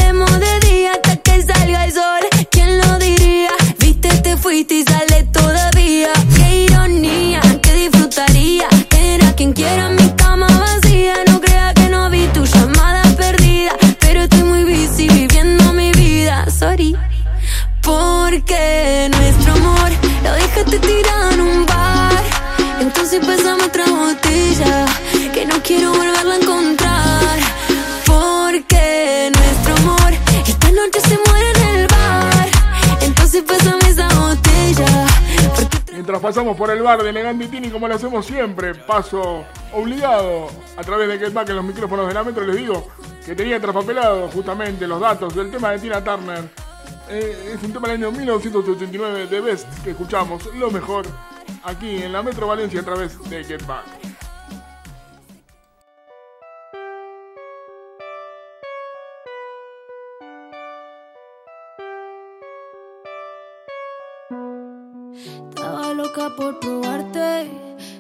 [36.43, 38.75] pasamos por el bar de Elegante Tini como lo hacemos siempre.
[38.75, 42.45] Paso obligado a través de Get Back en los micrófonos de la metro.
[42.45, 42.89] Les digo
[43.25, 46.43] que tenía traspapelado justamente los datos del tema de Tina Turner.
[47.09, 51.07] Eh, es un tema del año 1989 de Best que escuchamos lo mejor
[51.63, 54.02] aquí en la Metro Valencia a través de Get Back.
[66.37, 67.51] Por probarte,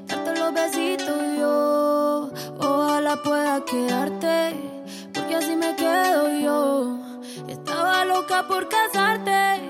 [0.06, 2.30] darte los besitos yo.
[2.58, 4.54] Ojalá pueda quedarte,
[5.12, 6.98] porque así me quedo yo.
[7.48, 9.60] Estaba loca por casarte,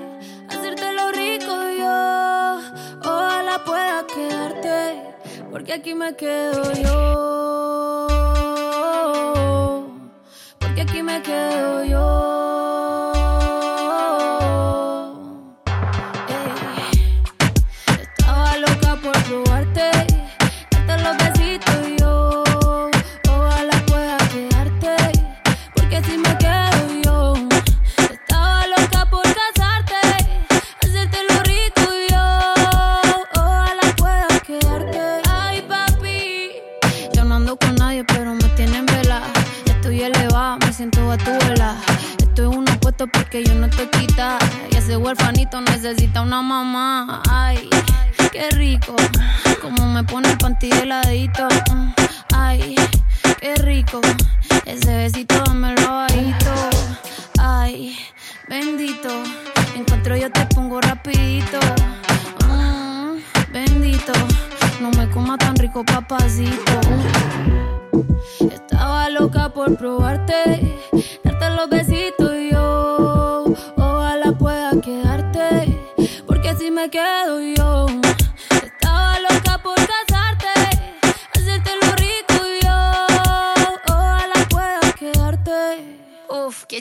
[0.49, 2.59] hacerte lo rico yo.
[3.01, 5.15] Ojalá pueda quedarte,
[5.51, 8.07] porque aquí me quedo yo.
[10.59, 12.72] Porque aquí me quedo yo.
[43.07, 44.37] Porque yo no te quita.
[44.71, 47.21] Y ese huerfanito necesita una mamá.
[47.29, 47.69] Ay,
[48.31, 48.95] qué rico.
[49.61, 51.47] Como me pone el panty heladito.
[52.33, 52.75] Ay,
[53.39, 54.01] qué rico.
[54.65, 56.51] Ese besito dámelo bajito.
[57.39, 57.97] Ay,
[58.47, 59.09] bendito.
[59.75, 61.59] Encuentro yo te pongo rapidito.
[62.47, 63.17] Mm,
[63.51, 64.13] bendito.
[64.81, 66.79] No me coma tan rico, papacito.
[68.39, 70.79] Estaba loca por probarte,
[71.23, 72.22] darte los besitos
[76.73, 77.62] me quedo yo.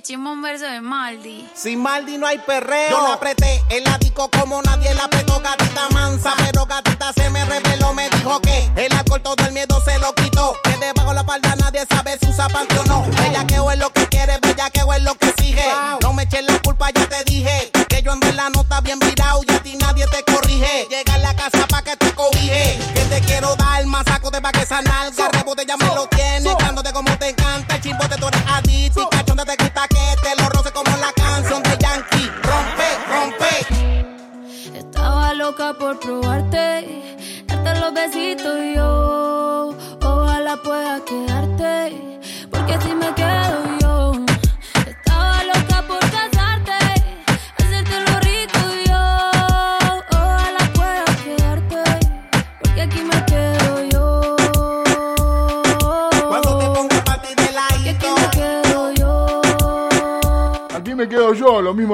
[0.02, 1.48] Chimón verso de Maldi.
[1.54, 2.90] Sin Maldi no hay perreo.
[2.90, 6.34] Yo la apreté el disco como nadie la apretó, gatita mansa.
[6.38, 10.12] Pero gatita se me reveló, me dijo que el alcohol todo el miedo se lo
[10.14, 10.56] quitó.
[10.64, 13.06] Que debajo la falda nadie sabe si usa panty o no.
[13.24, 15.64] Ella que es lo que quiere, bella que es lo que sigue.
[16.00, 17.70] No me eches la culpa, ya te dije.
[17.88, 20.88] Que yo ando en la nota bien virado y a ti nadie te corrige.
[20.90, 22.76] Llega a la casa pa' que te cobije.
[22.92, 25.28] Que te quiero dar más saco de pa' que esa nalga.
[25.28, 26.56] Rebote ya me lo tiene.
[26.58, 27.76] Cándote como te encanta.
[27.76, 29.11] El chimbote tú eres adicto.
[29.43, 32.31] Y te gusta que te lo roce como la canción de Yankee.
[32.44, 34.78] Rompe, rompe.
[34.78, 37.02] Estaba loca por probarte,
[37.47, 39.74] darte los besitos yo.
[40.01, 42.20] Ojalá pueda quedarte,
[42.52, 43.41] porque si me quedo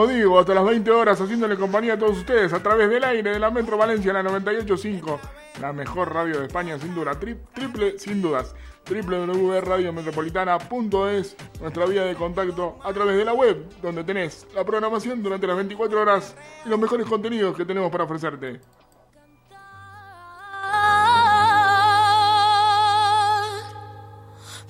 [0.06, 3.30] mismo digo, hasta las 20 horas haciéndole compañía a todos ustedes a través del aire
[3.32, 5.18] de la Metro Valencia, la 98.5,
[5.60, 8.54] la mejor radio de España, sin duda, tri- triple, sin dudas,
[8.88, 15.46] www.radiometropolitana.es, nuestra vía de contacto a través de la web, donde tenés la programación durante
[15.48, 18.60] las 24 horas y los mejores contenidos que tenemos para ofrecerte.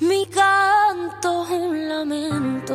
[0.00, 2.74] Mi canto un lamento.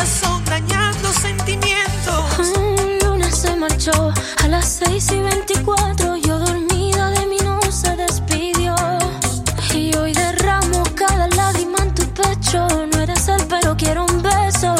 [0.00, 2.48] Corazón, dañando sentimientos.
[2.56, 4.12] Un lunes se marchó
[4.42, 6.16] a las 6 y 24.
[6.16, 8.74] Yo dormida de mí no se despidió.
[9.74, 12.66] Y hoy derramo cada lágrima en tu pecho.
[12.90, 14.74] No eres él, pero quiero un beso.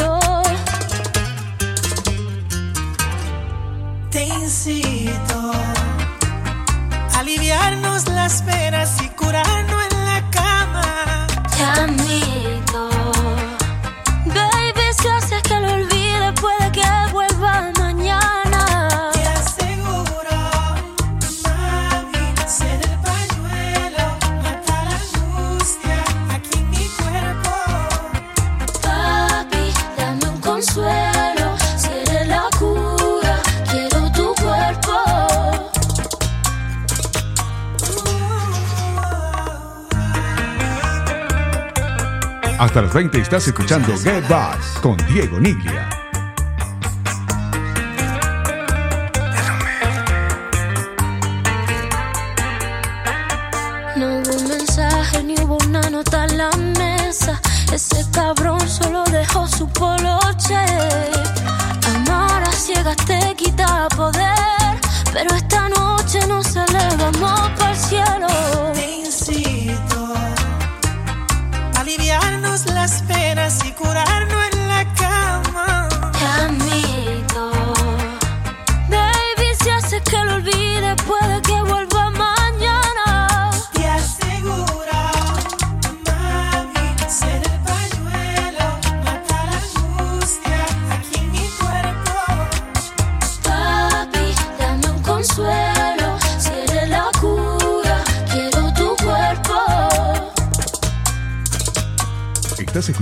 [4.09, 5.51] Te incito
[7.13, 9.60] a aliviarnos las penas y curarnos
[42.61, 46.00] Hasta las 20 estás escuchando Get Back con Diego Niglia.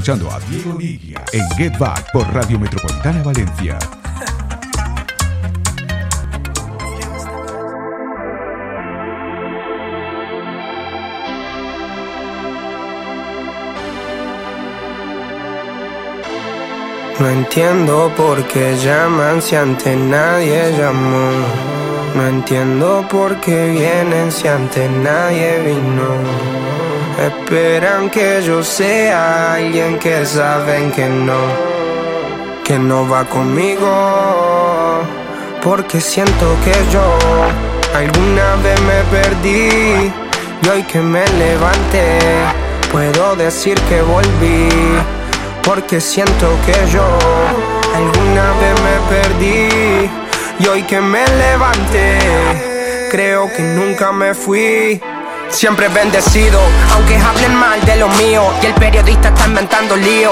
[0.10, 3.78] Escuchando a Diego Niglia en Get Back por Radio Metropolitana Valencia.
[17.20, 21.30] No entiendo por qué llaman si antes nadie llamó.
[22.16, 26.59] No entiendo por qué vienen si antes nadie vino.
[27.20, 31.42] Esperan que yo sea alguien que saben que no,
[32.64, 35.02] que no va conmigo.
[35.62, 37.04] Porque siento que yo
[37.94, 40.14] alguna vez me perdí
[40.64, 42.20] y hoy que me levanté
[42.90, 44.70] puedo decir que volví.
[45.62, 47.06] Porque siento que yo
[47.96, 50.10] alguna vez me perdí
[50.58, 52.18] y hoy que me levanté
[53.12, 55.02] creo que nunca me fui.
[55.52, 56.60] Siempre bendecido,
[56.94, 58.44] aunque hablen mal de lo mío.
[58.62, 60.32] Y el periodista está inventando lío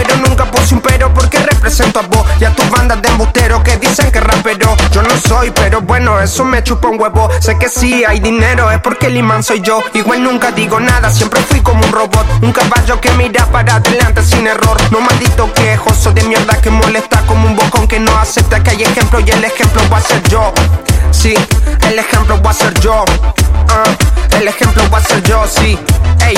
[0.01, 3.61] Pero nunca puse un pero porque represento a vos Y a tus bandas de embusteros
[3.61, 4.75] que dicen que rapero.
[4.91, 7.29] Yo no soy, pero bueno, eso me chupa un huevo.
[7.39, 9.79] Sé que sí hay dinero, es porque el imán soy yo.
[9.93, 12.25] Igual nunca digo nada, siempre fui como un robot.
[12.41, 14.75] Un caballo que mira para adelante sin error.
[14.89, 18.81] No maldito quejoso de mierda que molesta como un bocón que no acepta que hay
[18.81, 20.51] ejemplo Y el ejemplo va a ser yo.
[21.11, 21.35] Sí,
[21.87, 23.05] el ejemplo va a ser yo
[23.73, 23.83] Ah,
[24.39, 25.77] El ejemplo va a ser yo, sí.
[26.27, 26.37] Ey,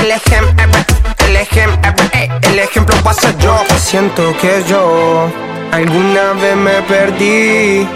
[0.00, 0.78] el ejemplo,
[1.26, 5.28] el ejemplo, ey, el ejemplo va a ser yo Siento que yo
[5.72, 7.86] alguna vez me perdí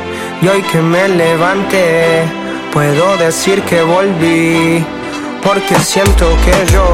[0.42, 2.24] Y hoy que me levanté
[2.72, 4.84] Puedo decir que volví
[5.44, 6.86] Porque siento que yo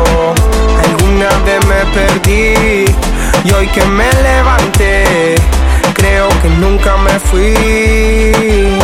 [0.84, 2.84] alguna vez me perdí
[3.44, 5.34] Y hoy que me levanté
[5.94, 8.74] Creo que nunca me fui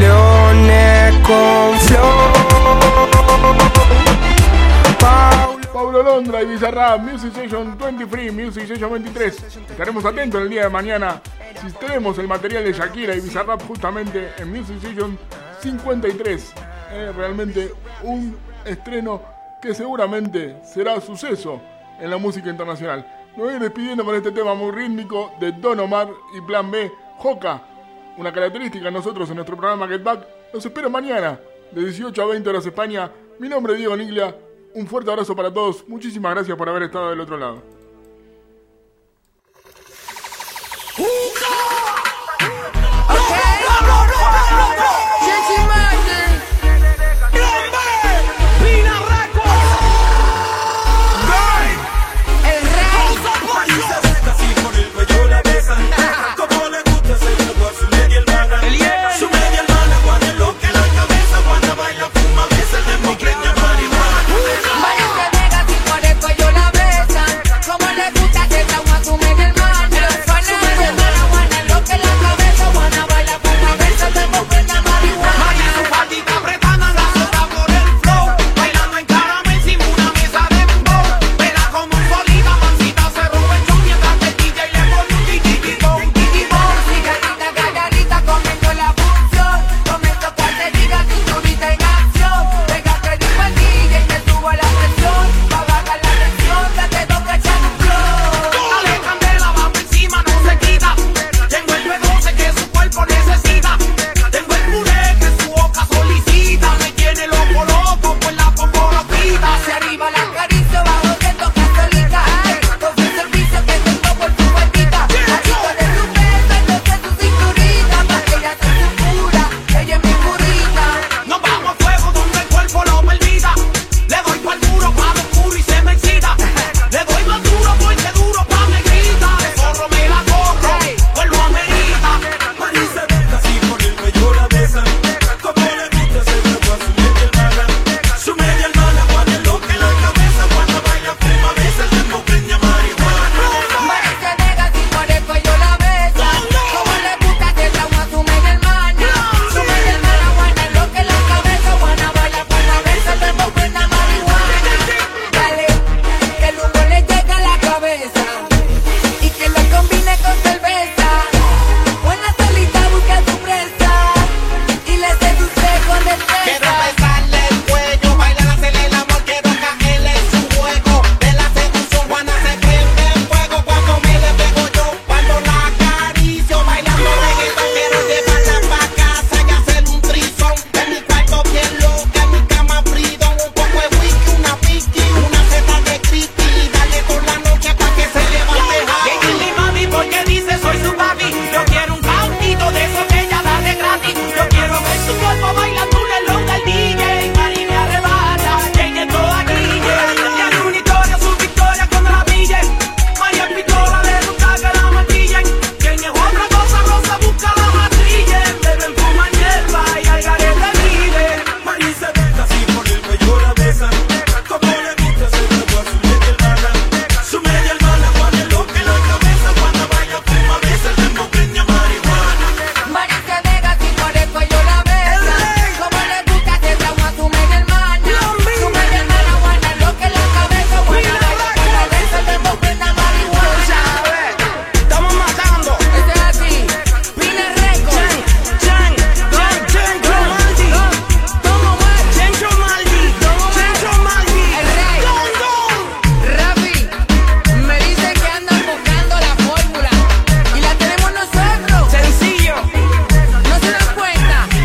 [0.00, 1.60] Leones con
[5.72, 9.56] Paulo Londra y Bizarrap, Music Session 23, Music Session 23.
[9.70, 11.20] Estaremos atentos el día de mañana
[11.60, 15.18] si tenemos el material de Shakira y Bizarrap justamente en Music Session
[15.60, 16.54] 53.
[16.92, 17.72] Eh, realmente
[18.02, 19.22] un estreno
[19.60, 21.60] que seguramente será suceso
[22.00, 23.06] en la música internacional.
[23.36, 27.62] Me voy despidiendo con este tema muy rítmico de Don Omar y Plan B, Joca.
[28.16, 30.26] Una característica nosotros en nuestro programa Get Back.
[30.52, 33.10] Nos espera mañana, de 18 a 20 horas España.
[33.38, 34.36] Mi nombre es Diego Niglia.
[34.74, 35.86] Un fuerte abrazo para todos.
[35.88, 37.79] Muchísimas gracias por haber estado del otro lado.